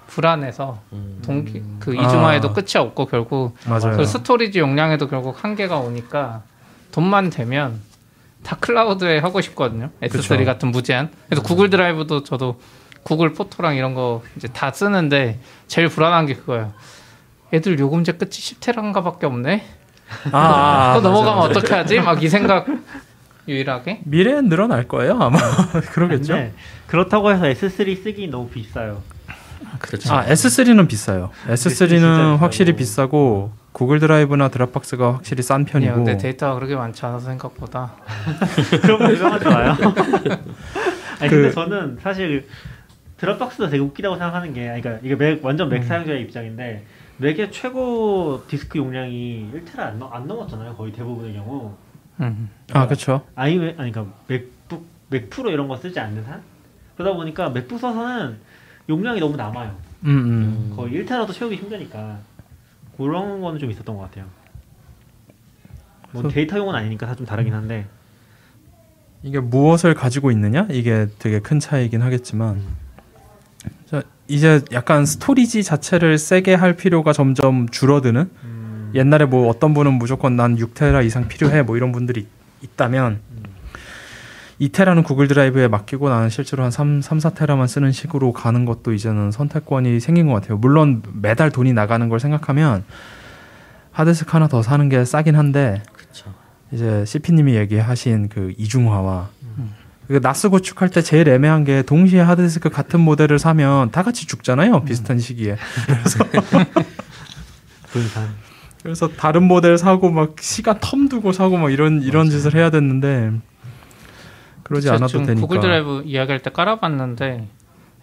[0.06, 1.20] 불안해서 음.
[1.24, 2.52] 동기 그 이중화에도 아.
[2.52, 3.96] 끝이 없고 결국 맞아요.
[3.96, 6.42] 그 storage 용량에도 결국 한계가 오니까
[6.92, 7.80] 돈만 되면
[8.42, 9.90] 다 클라우드에 하고 싶거든요.
[10.02, 10.44] S3 그쵸.
[10.44, 11.10] 같은 무제한.
[11.28, 12.60] 그래서 구글 드라이브도 저도
[13.02, 16.72] 구글 포토랑 이런 거 이제 다 쓰는데 제일 불안한 게 그거예요.
[17.52, 19.64] 애들 요금제 끝이 10테라인가밖에 없네.
[20.32, 21.50] 아, 아, 또 넘어가면 맞아요.
[21.50, 22.00] 어떻게 하지?
[22.00, 22.66] 막 이 생각
[23.48, 24.00] 유일하게.
[24.04, 25.38] 미래엔 늘어날 거예요 아마
[25.92, 26.32] 그러겠죠.
[26.34, 26.54] 근데
[26.86, 29.02] 그렇다고 해서 S3 쓰기 너무 비싸요.
[29.78, 30.12] 그렇죠.
[30.12, 31.30] 아 S3는 비싸요.
[31.56, 32.36] 진짜 S3는 비싸요.
[32.36, 35.94] 확실히 비싸고 구글 드라이브나 드랍박스가 확실히 싼 아니요, 편이고.
[35.96, 37.92] 근데 데이터가 그렇게 많지 않아서 생각보다.
[38.82, 39.76] 그런 거 유명하지 마요.
[41.20, 42.46] 아니 근데 그- 저는 사실
[43.16, 46.84] 드랍박스도 되게 웃기다고 생각하는 게, 그러니까 이게 맥, 완전 맥 사용자의 입장인데
[47.18, 50.74] 맥의 최고 디스크 용량이 1테라 안, 넘- 안 넘었잖아요.
[50.74, 51.74] 거의 대부분의 경우.
[52.20, 52.50] 음.
[52.72, 53.22] 아 그렇죠.
[53.34, 56.42] 아니 그러니까 맥북 맥 프로 이런 거 쓰지 않는 한
[56.96, 58.36] 그러다 보니까 맥북 써서는
[58.88, 59.74] 용량이 너무 남아요.
[60.04, 60.08] 음,
[60.70, 60.72] 음.
[60.76, 62.18] 거의 1테라도 채우기 힘드니까
[62.96, 64.26] 그런 거는 좀 있었던 것 같아요.
[66.12, 67.86] 뭐 그래서- 데이터용은 아니니까 다 좀 다르긴 한데.
[69.22, 70.66] 이게 무엇을 가지고 있느냐?
[70.70, 72.60] 이게 되게 큰 차이긴 하겠지만.
[73.86, 78.30] 자, 이제 약간 storage 자체를 세게 할 필요가 점점 줄어드는?
[78.44, 82.26] 음, 옛날에 뭐 어떤 분은 무조건 난 6테라 이상 필요해 뭐 이런 분들이
[82.62, 83.20] 있다면
[84.60, 89.30] 2테라는 구글 드라이브에 맡기고 나는 실제로 한 3, 3 4테라만 쓰는 식으로 가는 것도 이제는
[89.30, 90.56] 선택권이 생긴 것 같아요.
[90.58, 92.84] 물론 매달 돈이 나가는 걸 생각하면
[93.92, 96.32] 하드디스크 하나 더 사는 게 싸긴 한데 그렇죠.
[96.72, 99.30] 이제 CP님이 얘기하신 그 이중화와
[100.08, 104.84] 그 나스 구축할 때 제일 애매한 게 동시에 하드디스크 같은 모델을 사면 다 같이 죽잖아요
[104.84, 105.56] 비슷한 시기에
[107.90, 108.28] 분산.
[108.82, 113.32] 그래서 다른 모델 사고 막 시간 텀 두고 사고 막 이런 이런 짓을 해야 됐는데
[114.64, 117.46] 그러지 않아도 지금 되니까 구글 드라이브 이야기할 때 깔아봤는데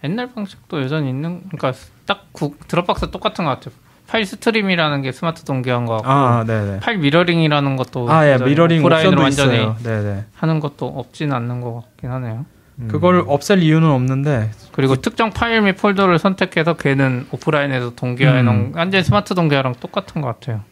[0.04, 1.72] 옛날 방식도 여전히 있는 그러니까
[2.06, 3.74] 딱 구, 드롭박스 똑같은 것 같아요.
[4.06, 8.80] 파일 stream이라는 게 스마트 동기화인 것 같고 아 네네 파일 mirroring이라는 것도 아예 여전히 미러링
[8.84, 12.44] 오프라인으로 완전히 있어요 네네 하는 것도 없지는 않는 것 같긴 하네요.
[12.78, 12.88] 음.
[12.88, 18.72] 그걸 없앨 이유는 없는데 그리고 특정 파일 및 폴더를 선택해서 걔는 오프라인에서 동기화해 놓은 음.
[18.74, 20.62] 완전 스마트 동기화랑 똑같은 것 같아요.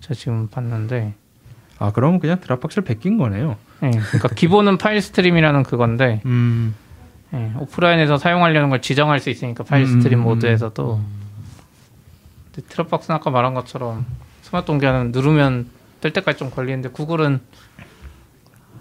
[0.00, 1.14] 제가 지금 봤는데
[1.78, 6.74] 아 그러면 그냥 드랍박스를 베낀 거네요 예, 그러니까 기본은 파일 stream이라는 그건데 음
[7.34, 11.00] 예, 오프라인에서 사용하려는 걸 지정할 수 있으니까 파일 음, stream 음, 모드에서도
[12.68, 14.04] 드랍박스는 아까 말한 것처럼
[14.42, 15.68] 스마트 동기화는 누르면
[16.00, 17.40] 뜰 때까지 좀 걸리는데 구글은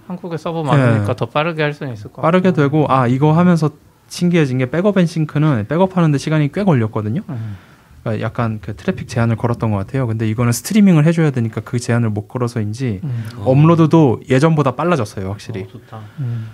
[0.08, 1.16] 한국에 서버 많으니까 예.
[1.16, 2.66] 더 빠르게 할 수는 있을 것 빠르게 같아요.
[2.70, 3.70] 되고 아 이거 하면서
[4.08, 7.58] 신기해진 게 Backup and Sync는 백업하는데 시간이 꽤 걸렸거든요 음.
[8.04, 12.10] 그러니까 약간 그 트래픽 제한을 걸었던 것 같아요 근데 이거는 스트리밍을 해줘야 되니까 그 제한을
[12.10, 13.26] 못 걸어서인지 음.
[13.44, 16.02] 업로드도 예전보다 빨라졌어요 확실히 어, 좋다.
[16.20, 16.50] 음.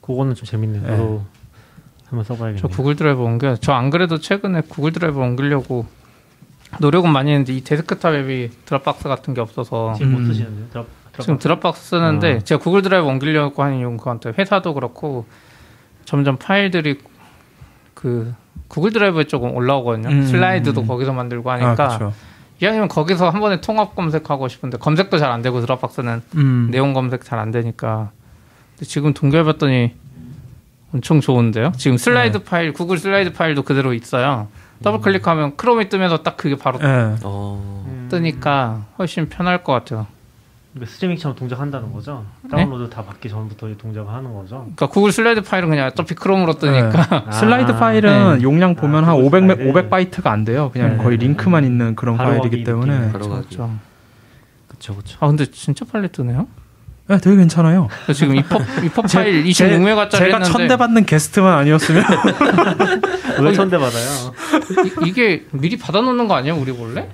[0.00, 0.82] 그거는 좀 재밌네요.
[0.82, 1.20] 네.
[2.08, 2.60] 한번 써봐야겠네요.
[2.60, 5.86] 저 구글 드라이브 옮겨 저 안 그래도 최근에 구글 드라이브 옮기려고
[6.80, 10.20] 노력은 많이 했는데 이 데스크탑 앱이 드랍박스 같은 게 없어서 지금 음.
[10.22, 10.68] 못 쓰시는데요?
[10.70, 12.38] 드랍, 드랍 지금 드랍박스 쓰는데 아.
[12.40, 15.26] 제가 구글 드라이브 옮기려고 하는 이유는 근데 회사도 그렇고
[16.04, 16.98] 점점 파일들이
[18.02, 18.34] 그
[18.68, 20.08] 구글 드라이브에 조금 올라오거든요.
[20.08, 20.26] 음.
[20.26, 22.12] 슬라이드도 거기서 만들고 하니까 아.
[22.60, 26.68] 이왕이면 거기서 한 번에 통합 검색하고 싶은데 검색도 잘 안 되고 드랍박스는 음.
[26.70, 28.10] 내용 검색 잘 안 되니까
[28.76, 29.94] 근데 지금 돌려봤더니
[30.94, 31.72] 엄청 좋은데요.
[31.76, 32.44] 지금 슬라이드 네.
[32.44, 34.48] 파일, 구글 슬라이드 파일도 그대로 있어요.
[34.82, 37.14] 더블 클릭하면 크롬이 뜨면서 딱 그게 바로 예.
[37.22, 40.06] 어, 뜨니까 훨씬 편할 것 같아요.
[40.74, 42.24] 이거 스트리밍처럼 동작한다는 거죠?
[42.50, 44.56] 다운로드 다 받기 전부터 이 동작을 하는 거죠?
[44.60, 47.32] 그러니까 구글 슬라이드 파일은 그냥 어차피 크롬으로 뜨니까 네.
[47.38, 48.42] 슬라이드 아, 파일은 네.
[48.42, 49.72] 용량 보면 아, 한 그걸 500, 파일을.
[49.90, 50.70] 500바이트가 안 돼요.
[50.72, 51.68] 그냥 네, 거의 네, 링크만 네.
[51.68, 53.10] 있는 그런 파일이기 때문에.
[53.12, 53.44] 그렇죠.
[54.68, 55.16] 그쵸.
[55.20, 56.48] 아 근데 진짜 빨리 뜨네요.
[57.12, 57.88] 네, 되게 괜찮아요.
[58.06, 58.36] 저 지금
[59.06, 62.02] 제- 파일 제- 26메가짜리 제가 했는데 천대받는 게스트만 아니었으면
[63.42, 64.32] 왜 천대 받아요?
[65.04, 67.08] 이, 이게 미리 받아놓는 거 아니에요, 우리 원래?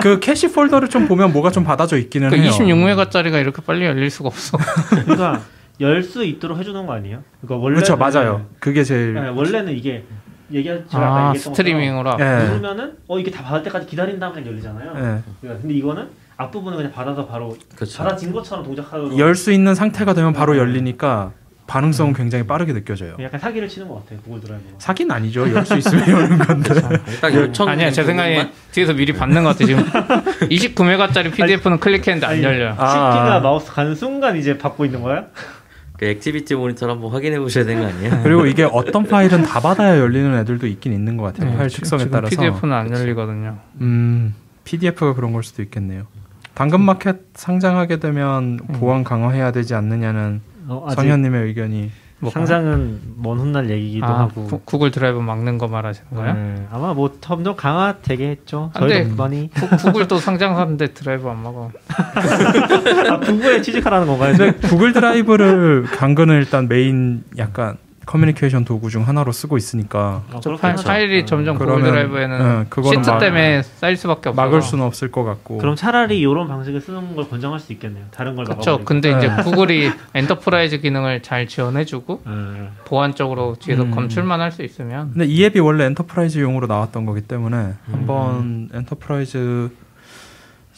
[0.00, 2.64] 그 캐시 폴더를 좀 보면 뭐가 좀 받아져 있기는 그러니까 해요.
[2.64, 4.56] 26메가짜리가 이렇게 빨리 열릴 수가 없어.
[4.90, 5.40] 그러니까
[5.80, 7.22] 열 수 있도록 해주는 거 아니에요?
[7.40, 8.46] 그러니까 원래 그렇죠, 맞아요.
[8.60, 10.04] 그게 제일 네, 원래는 이게
[10.52, 12.16] 얘기한 제가 아 얘기했던 스트리밍으로.
[12.20, 12.44] 예.
[12.46, 14.90] 누르면은 어 이게 다 받을 때까지 기다린 다음에 열리잖아요.
[14.94, 15.00] 예.
[15.40, 16.06] 그러니까 근데 이거는
[16.36, 17.98] 앞부분을 그냥 받아서 바로 그렇죠.
[18.02, 21.32] 받아진 것처럼 동작하도록 열 수 있는 상태가 되면 바로 열리니까
[21.66, 23.14] 반응성은 굉장히 빠르게 느껴져요.
[23.20, 24.64] 약간 사기를 치는 것 같아요 구글 드라이브.
[24.78, 25.50] 사기는 아니죠.
[25.50, 26.74] 열 수 있으면 여는 건데.
[27.22, 28.54] 딱 요청 아니야, 제 생각에 부분만?
[28.72, 29.82] 뒤에서 미리 받는 것 같아 지금.
[30.50, 32.74] 29메가짜리 PDF는 클릭했는데 안 아니, 열려요.
[32.76, 32.88] 아.
[32.88, 35.24] 쉽기가 마우스 가는 순간 이제 받고 있는 거야?
[35.96, 38.20] 그 Activity Monitor 한번 확인해 보셔야 되는 거 아니에요?
[38.24, 41.50] 그리고 이게 어떤 파일은 다 받아야 열리는 애들도 있긴 있는 것 같아요.
[41.50, 42.30] 네, 파일 특성에 지금 따라서.
[42.30, 43.58] PDF는 안 열리거든요.
[43.80, 46.06] 음, PDF가 그런 걸 수도 있겠네요.
[46.54, 48.74] 당근마켓 상장하게 되면 음.
[48.78, 51.90] 보안 강화해야 되지 않느냐는 어, 아직 선현님의 의견이
[52.20, 54.44] 뭐 상장은 먼 훗날 얘기기도 아, 하고.
[54.46, 56.32] 구, 구글 드라이브 막는 거 말하시는 거예요?
[56.32, 58.70] 네, 아마 뭐 점점 강화되겠죠.
[58.72, 59.02] 안 돼.
[59.02, 61.70] 저희도 많이 구, 구글도 상장하는데 드라이브 안 막어.
[63.10, 64.34] 아, 구글에 취직하라는 건가요?
[64.36, 67.76] 근데 구글 드라이브를 당근은 일단 메인 약간
[68.06, 70.56] 커뮤니케이션 도구 중 하나로 쓰고 있으니까 어, 하죠.
[70.84, 71.24] 파일이 어.
[71.24, 74.40] 점점 구글 그러면, 드라이브에는 어, 그거는 시트 막- 때문에 쌓일 수밖에 없어.
[74.40, 75.58] 막을 수는 없을 것 같고.
[75.58, 78.04] 그럼 차라리 이런 방식을 쓰는 걸 권장할 수 있겠네요.
[78.10, 78.80] 다른 걸 그렇죠.
[78.84, 79.42] 근데 이제 네.
[79.42, 82.68] 구글이 enterprise 기능을 잘 지원해주고 네.
[82.84, 83.90] 보안적으로 뒤에서 음.
[83.90, 89.70] 검출만 할 수 있으면 근데 이 앱이 원래 enterprise용으로 나왔던 거기 때문에 한번 enterprise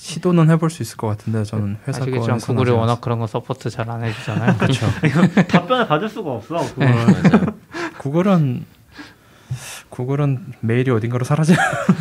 [0.06, 3.70] 시도는 해볼 수 있을 것 같은데 저는 회사 아시겠지만 구글이 아직 워낙 그런 거 support
[3.70, 4.56] 잘 안 해주잖아요.
[4.58, 4.86] 그렇죠.
[5.48, 6.58] 답변을 받을 수가 없어.
[6.74, 6.86] 그걸.
[6.88, 7.46] 네.
[7.98, 8.64] 구글은
[9.90, 11.54] 구글은 메일이 어딘가로 사라지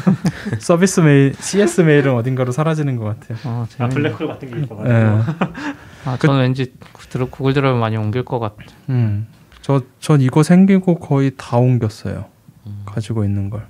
[0.59, 3.37] 서비스 메일 CS 메일은 어딘가로 사라지는 것 같아요.
[3.45, 3.93] 어, 아 재밌네.
[3.95, 4.89] 블랙홀 같은 게 있어가지고.
[4.93, 5.21] 예.
[6.05, 8.57] 아, 저는 왠지 구- 구글 드라이브 많이 옮길 것 같아.
[8.89, 9.27] 음.
[9.61, 12.25] 저 전 이거 생기고 거의 다 옮겼어요.
[12.85, 13.65] 가지고 있는 걸.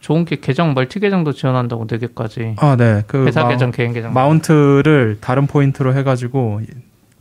[0.00, 2.56] 좋은 게 계정 멀티 계정도 지원한다고 4 개까지.
[2.58, 3.02] 아, 네.
[3.06, 4.12] 그 회사 마우- 계정, 개인 계정.
[4.12, 6.62] mount를 다른 포인트로 해가지고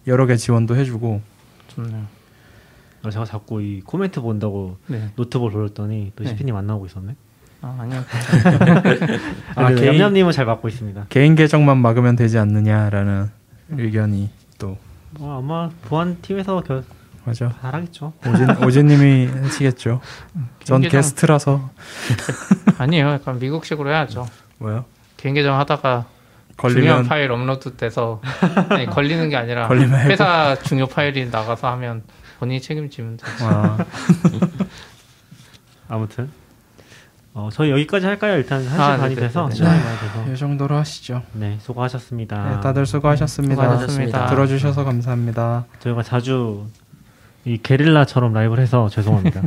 [0.08, 1.22] 여러 개 지원도 해주고.
[1.68, 2.06] 좋네요.
[3.04, 5.10] 아, 제가 자꾸 이 코멘트 본다고 네.
[5.16, 6.32] 노트북 돌렸더니 또 네.
[6.32, 7.16] 시피님 안 나오고 있었네.
[7.62, 8.04] 아, 아니요.
[9.56, 11.06] 아, 아, 개인- 얌얌님은 잘 막고 있습니다.
[11.10, 13.28] 개인 계정만 막으면 되지 않느냐라는
[13.72, 14.78] 의견이 또
[15.20, 16.84] 어, 아마 보안 팀에서 결
[17.26, 17.53] 맞아.
[17.61, 18.13] 잘하겠죠.
[18.28, 20.01] 오진 오진님이 하시겠죠.
[20.63, 21.70] 전 게스트라서
[22.80, 23.09] 아니에요.
[23.09, 24.28] 약간 미국식으로 해야죠.
[24.57, 24.86] 뭐요?
[25.17, 26.05] 개인 계정 하다가
[26.57, 28.22] 중요한 걸리면 파일 업로드 돼서
[28.70, 30.11] 아니, 걸리는 게 아니라 걸리면 해고.
[30.11, 32.03] 회사 중요 파일이 나가서 하면
[32.39, 33.45] 본인이 책임지면 되죠.
[33.45, 33.78] 아,
[35.88, 36.30] 아무튼
[37.34, 38.38] 어, 저희 여기까지 할까요?
[38.38, 39.55] 일단 1시 아, 반이 네, 돼서 네, 네.
[39.55, 41.24] 시간이 많이 돼서 이 정도로 하시죠.
[41.34, 42.49] 네 수고하셨습니다.
[42.55, 43.55] 네, 다들 수고하셨습니다.
[43.63, 44.28] 수고하셨습니다.
[44.28, 45.65] 들어주셔서 감사합니다.
[45.80, 46.65] 저희가 자주
[47.50, 49.41] 이 게릴라처럼 라이브를 해서 죄송합니다.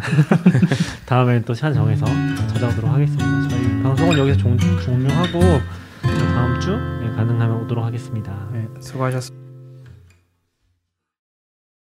[1.06, 2.04] 다음에 또 시간 정해서
[2.48, 3.48] 찾아오도록 하겠습니다.
[3.48, 5.40] 저희 방송은 여기서 종, 종료하고
[6.02, 8.48] 다음 주 네, 가능하면 오도록 하겠습니다.
[8.52, 9.41] 네, 수고하셨습니다.